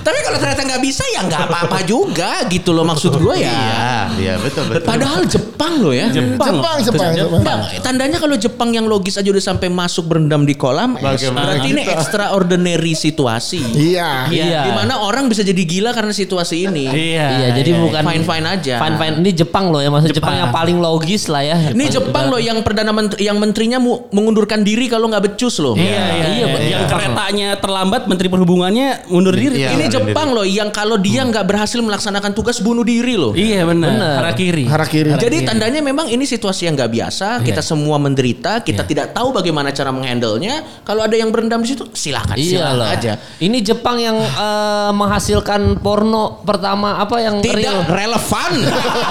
[0.00, 3.48] Tapi kalau ternyata nggak bisa ya nggak apa-apa juga gitu loh maksud gue ya.
[3.48, 4.86] Iya, iya betul betul.
[4.86, 6.06] Padahal Jepang loh ya.
[6.08, 6.60] Jepang.
[6.60, 7.40] Jepang, Jepang, Jepang.
[7.42, 11.56] Bang, tandanya kalau Jepang yang logis aja udah sampai masuk berendam di kolam, es, Bagaimana
[11.56, 13.60] berarti ini extraordinary situasi.
[13.72, 14.28] Iya.
[14.30, 14.60] Iya.
[14.68, 16.84] Di mana orang bisa jadi gila karena situasi ini.
[16.86, 17.26] Iya.
[17.40, 18.74] Iya, jadi bukan Fine fine aja.
[18.78, 20.36] Fine fine ini Jepang loh ya, maksud Jepang, Jepang.
[20.36, 21.56] yang paling logis lah ya.
[21.72, 25.72] Ini Jepang loh yang perdana menteri, yang menterinya mu- mengundurkan diri kalau nggak becus loh.
[25.72, 26.76] Iya, iya, Iya, iya.
[26.76, 29.64] Yang keretanya terlambat, Menteri Perhubungannya mundur diri.
[29.64, 29.72] Iya.
[29.72, 29.96] Ini Iya.
[29.96, 33.32] Jepang loh yang kalau dia nggak berhasil melaksanakan tugas bunuh diri loh.
[33.32, 34.20] Iya benar.
[34.20, 34.68] Harakiri.
[34.68, 35.16] Harakiri.
[35.16, 37.40] Jadi tandanya memang ini situasi yang nggak biasa.
[37.40, 38.60] Kita semua menderita.
[38.60, 40.84] Kita tidak tahu bagaimana cara menghandle-nya.
[40.84, 43.12] Kalau ada yang berendam di situ, silakan, Iya silakan aja.
[43.38, 47.78] Ini Jepang yang eh, menghasilkan porno pertama apa yang Tidak real.
[47.86, 48.52] relevan.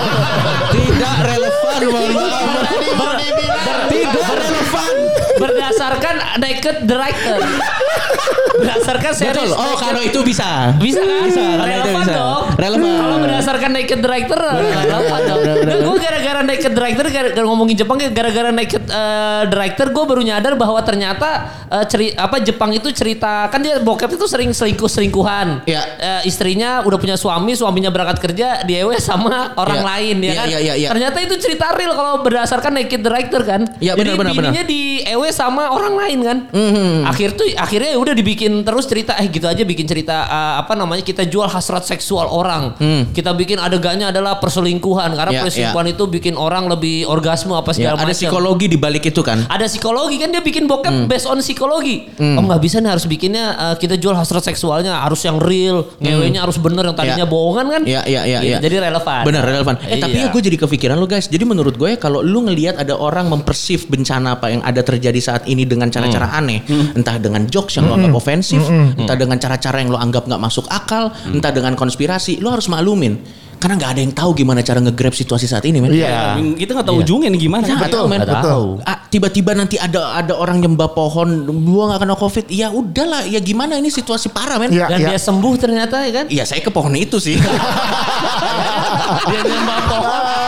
[0.76, 1.80] tidak relevan.
[1.89, 3.18] mohon maaf.
[3.89, 4.88] Tidak relevan.
[5.37, 7.39] Berdasarkan naked director.
[8.59, 9.51] berdasarkan series.
[9.51, 9.55] Betul.
[9.55, 10.75] Oh, kalau itu bisa.
[10.77, 11.23] bisa kan?
[11.23, 12.13] Bisa, relevan bisa.
[12.13, 12.43] dong.
[12.59, 12.91] Relevan.
[12.99, 15.39] Kalau berdasarkan naked director relevan dong.
[15.39, 20.53] Nah, gue gara-gara naked director gara-gara ngomongin Jepang gara-gara naked eh, director gue baru nyadar
[20.59, 21.29] bahwa ternyata
[21.71, 25.63] eh, ceri apa Jepang itu cerita kan dia bokep itu sering selingkuh selingkuhan.
[25.63, 25.81] Iya.
[26.25, 29.87] istrinya udah punya suami, suaminya berangkat kerja diewe sama orang Iya.
[29.87, 30.47] lain ya Iya, kan.
[30.49, 30.89] iya, iya, iya.
[30.91, 33.61] Ternyata itu cerita real kalau berdasarkan naked director kan.
[33.79, 34.51] Iya, Jadi benar, benar, benar.
[34.51, 36.38] bininya di ewe sama orang lain kan.
[37.03, 40.73] Akhir tuh akhirnya ya udah dibikin terus cerita eh gitu aja bikin cerita eh, apa
[40.73, 42.80] namanya kita jual hasrat seksual orang.
[43.11, 47.75] Kita bikin adegannya adalah perselingkuhan karena Ya, perselingkuhan itu bikin orang lebih orgasme apa Ya,
[47.91, 48.17] segala ada macam.
[48.17, 49.45] psikologi di balik itu kan.
[49.45, 52.07] Ada psikologi kan dia bikin bokep based on psikologi.
[52.17, 56.41] Oh nggak bisa nih harus bikinnya eh, kita jual hasrat seksualnya harus yang real, ngewenya
[56.41, 57.27] harus bener yang tadinya Ya.
[57.27, 57.82] bohongan kan.
[57.84, 58.57] Iya, iya, iya.
[58.57, 59.23] Jadi relevan.
[59.23, 59.75] Bener relevan.
[59.84, 61.27] Eh tapi ya gue jadi kepikiran lu guys.
[61.27, 65.43] Jadi menurut gue kalau lu ngelihat ada orang mempersif bencana apa yang ada terjadi saat
[65.49, 66.61] ini dengan cara-cara aneh,
[66.93, 70.65] entah dengan jokes yang lo anggap ofensif, entah dengan cara-cara yang lo anggap nggak masuk
[70.70, 73.17] akal, entah dengan konspirasi, lo harus maklumin.
[73.59, 75.91] Karena nggak ada yang tahu gimana cara nge-grab situasi saat ini, men.
[75.91, 76.39] Iya.
[76.39, 77.67] Kita nggak tahu ujungnya nih gimana.
[77.67, 78.24] Kita nggak Betul, tahu, men.
[78.24, 78.67] tahu.
[78.88, 82.45] Ah, tiba-tiba nanti ada ada orang nyembah pohon, gua nggak kena covid.
[82.47, 84.72] Ya udahlah, ya gimana ini situasi parah, men.
[84.72, 85.07] Iya, Dan iya.
[85.11, 86.26] dia sembuh ternyata ya kan.
[86.32, 87.36] Iya, saya ke pohon itu sih.
[89.28, 90.38] dia nyembah pohon.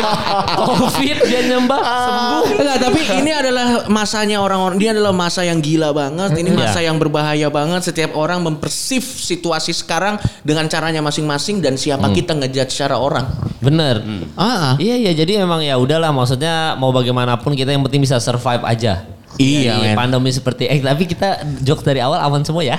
[0.00, 2.42] Covid dia nyembah sembuh.
[2.58, 6.38] Enggak, tapi ini adalah masanya orang-orang dia adalah masa yang gila banget.
[6.38, 7.90] Ini masa yang berbahaya banget.
[7.90, 13.26] Setiap orang mempersif situasi sekarang dengan caranya masing-masing dan siapa kita ngejudge secara orang.
[13.58, 14.00] Bener.
[14.38, 14.74] Ah, ah.
[14.78, 19.17] Iya iya jadi emang ya udahlah maksudnya mau bagaimanapun kita yang penting bisa survive aja.
[19.38, 19.94] Iya, Di men.
[19.94, 21.28] pandemi seperti eh tapi kita
[21.62, 22.74] joke dari awal aman semua ya.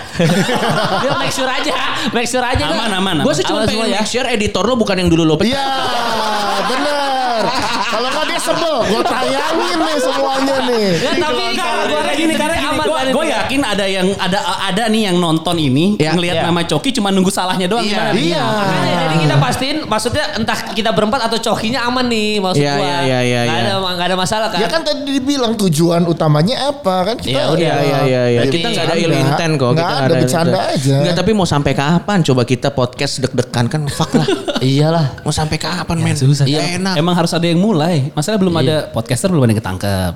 [1.01, 1.72] Dia make sure aja,
[2.12, 2.60] make sure aja.
[2.62, 2.76] dah.
[2.76, 3.97] Aman, aman, Gue sih cuma pengen semua ya.
[3.97, 5.36] make sure editor lo bukan yang dulu lo.
[5.39, 5.64] Iya,
[6.66, 7.43] bener.
[7.89, 10.88] Kalau nggak dia sebel, gue tayangin nih semuanya nih.
[10.99, 13.34] Ya, tapi kalau gua Karena gini, karena aman gue ini.
[13.34, 16.43] yakin ada yang ada ada nih yang nonton ini Ya, ngelihat ya.
[16.45, 18.11] nama Coki cuma nunggu salahnya doang Iya?
[18.11, 18.41] Iya.
[18.41, 22.86] Makanya jadi kita pastiin maksudnya entah kita berempat atau cokinya aman nih maksud Iya, gua.
[22.86, 23.59] iya, iya, iya, iya.
[23.65, 24.59] ada nggak ada masalah kan.
[24.59, 27.59] Ya kan tadi dibilang tujuan utamanya apa kan kita Ya udah.
[27.59, 28.41] Iya iya iya iya.
[28.41, 29.69] Jadi Kita nggak ada ill intent kok.
[29.71, 30.95] Nggak Kita ada, bercanda aja.
[30.99, 34.27] Nggak, tapi mau sampai kapan coba kita podcast deg-degan kan fuck lah.
[34.61, 35.21] Iyalah.
[35.21, 36.15] Mau sampai kapan men?
[36.15, 36.45] Susah.
[36.45, 36.77] Iya.
[36.77, 36.95] enak.
[36.95, 38.11] Emang harus ada yang mulai.
[38.11, 40.11] Masalah belum ada podcaster belum ada yang ketangkep.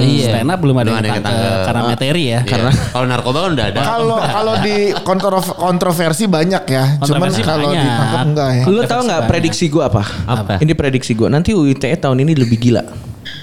[0.00, 0.26] Iya.
[0.30, 1.66] Stand up belum ada yang ada yang ketangkep ketangkep.
[1.66, 2.40] karena materi ya.
[2.48, 3.80] Karena kalau narkoba kan udah ada.
[3.84, 6.84] Kalau kalau di kontro- kontroversi banyak ya.
[7.04, 8.64] Cuman kalau ditangkap enggak ya.
[8.64, 10.02] Lu tahu nggak prediksi gue apa?
[10.24, 10.56] Apa?
[10.64, 11.28] Ini prediksi gue.
[11.28, 12.80] Nanti UITE tahun ini lebih gila.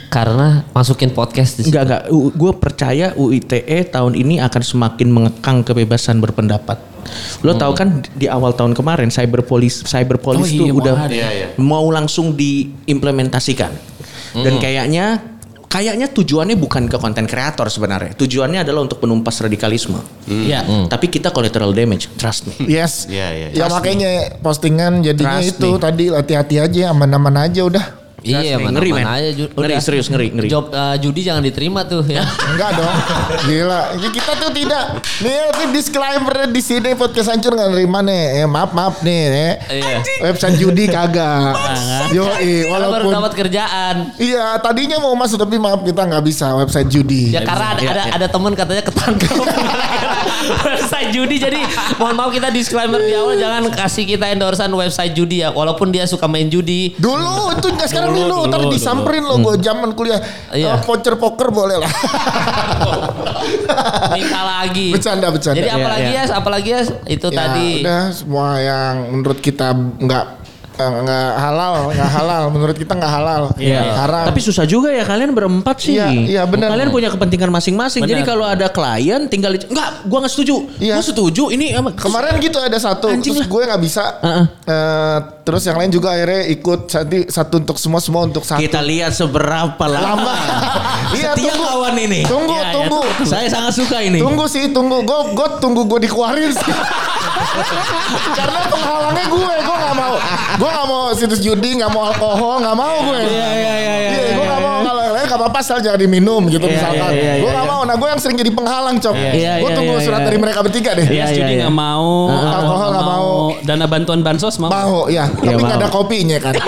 [0.09, 1.77] Karena masukin podcast di situ.
[1.77, 2.01] Enggak enggak.
[2.33, 6.81] Gue percaya UITE tahun ini akan semakin mengekang kebebasan berpendapat.
[7.45, 11.13] Lo tahu kan di awal tahun kemarin cyberpolis cyberpolis Oh tuh iya, udah mau ada.
[11.13, 11.47] Iya, iya.
[11.61, 13.71] mau langsung diimplementasikan.
[14.37, 15.36] Dan kayaknya
[15.67, 18.15] kayaknya tujuannya bukan ke konten kreator sebenarnya.
[18.15, 19.99] Tujuannya adalah untuk penumpas radikalisme.
[20.25, 20.87] Iya.
[20.87, 22.55] Tapi kita collateral damage, trust me.
[22.65, 23.05] Yes.
[23.07, 23.47] Iya, iya.
[23.53, 25.79] Ya makanya postingan jadinya Trust itu me.
[25.79, 28.06] tadi hati-hati aja aman-aman aja udah.
[28.17, 29.29] Iya, mana Ngeri, mana aja.
[29.29, 29.79] Ju- Ngeri, udah.
[29.79, 30.49] serius, ngeri, ngeri.
[30.49, 32.25] Job eh, judi jangan diterima tuh ya.
[32.51, 32.95] Enggak dong.
[33.45, 33.81] Gila.
[33.93, 34.83] Ini kita tuh tidak.
[35.21, 38.41] Nih ini disclaimer di sini podcast hancur nggak nerima nih.
[38.41, 39.21] Eh, maaf maaf nih.
[39.29, 39.53] Eh.
[39.79, 39.97] Iya.
[40.23, 41.53] Website judi kagak.
[42.09, 43.95] Yo, Karena baru walaupun dapat kerjaan.
[44.17, 47.29] Iya, tadinya mau masuk tapi maaf kita nggak bisa website judi.
[47.31, 48.13] Ya karena ada, Iya, ada, iya.
[48.17, 49.29] ada teman katanya ketangkep
[50.63, 51.59] website judi jadi
[51.95, 56.03] mohon maaf kita disclaimer di awal jangan kasih kita endorsean website judi ya walaupun dia
[56.03, 58.73] suka main judi Dulu itu nggak sekarang Dulu, dulu, dulu, tapi dulu.
[58.73, 60.19] disamperin lo gue zaman kuliah.
[60.49, 60.73] Iya.
[60.73, 61.91] Eh, voucher poker boleh lah.
[64.09, 65.57] minta lagi Bercanda, bercanda.
[65.57, 66.23] jadi Iya, apalagi iya.
[66.23, 70.25] ya apalagi ya itu Ya, tadi udah semua yang menurut kita nggak
[70.77, 72.43] nggak halal, nggak halal.
[72.53, 73.43] Menurut kita nggak halal.
[73.57, 73.81] Iya.
[73.97, 74.25] Haram.
[74.29, 75.97] Tapi susah juga ya kalian berempat sih.
[75.97, 76.69] Iya, iya, benar.
[76.71, 78.05] Kalian punya kepentingan masing-masing.
[78.05, 80.69] Jadi kalau ada klien tinggal enggak, gua nggak setuju.
[80.77, 80.95] Iya.
[80.97, 81.43] Gua setuju.
[81.49, 81.65] Ini
[81.97, 84.03] Kemarin gitu ada satu, Anjing terus gue nggak bisa.
[84.21, 84.45] Heeh.
[84.69, 88.59] Eh, terus yang lain juga akhirnya ikut satu, satu untuk semua, semua untuk satu.
[88.59, 90.15] kita lihat seberapa lama.
[90.15, 90.35] Lama.
[91.07, 91.63] Iya, Setia tunggu.
[91.63, 92.21] kawan ini.
[92.27, 92.99] Tunggu, Iya, iya, tunggu.
[93.23, 94.19] Saya sangat suka ini.
[94.19, 95.07] Tunggu sih, tunggu.
[95.07, 96.67] Gue gue tunggu gue dikeluarin sih.
[98.39, 100.13] Karena penghalangnya gue, gue nggak mau.
[100.57, 103.19] Gue nggak mau situs judi, nggak mau alkohol, nggak mau gue.
[103.23, 104.67] Iya, iya, iya, iya, Iya, iya, gue nggak iya.
[104.67, 107.11] mau kalau yang lain nggak apa-apa asal jangan diminum gitu Iya, misalkan.
[107.13, 107.73] iya, iya, gue nggak iya.
[107.73, 107.81] mau.
[107.85, 109.15] Nah gue yang sering jadi penghalang cok.
[109.61, 111.07] Gue tunggu surat dari mereka bertiga deh.
[111.07, 111.65] Iya, iya.
[111.65, 113.27] nggak mau, Alkohol nggak mau.
[113.63, 114.69] dana bantuan bansos mau.
[114.71, 116.53] Mau ya, tapi nggak ada kopinya kan.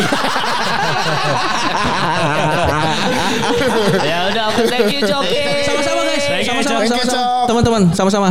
[4.09, 5.43] ya udah, oke, thank you Coki.
[5.65, 6.24] Sama-sama guys.
[6.45, 6.80] Sama-sama.
[6.84, 7.13] Thank you, sama-sama.
[7.13, 7.47] Cok.
[7.49, 8.30] Teman-teman, sama-sama.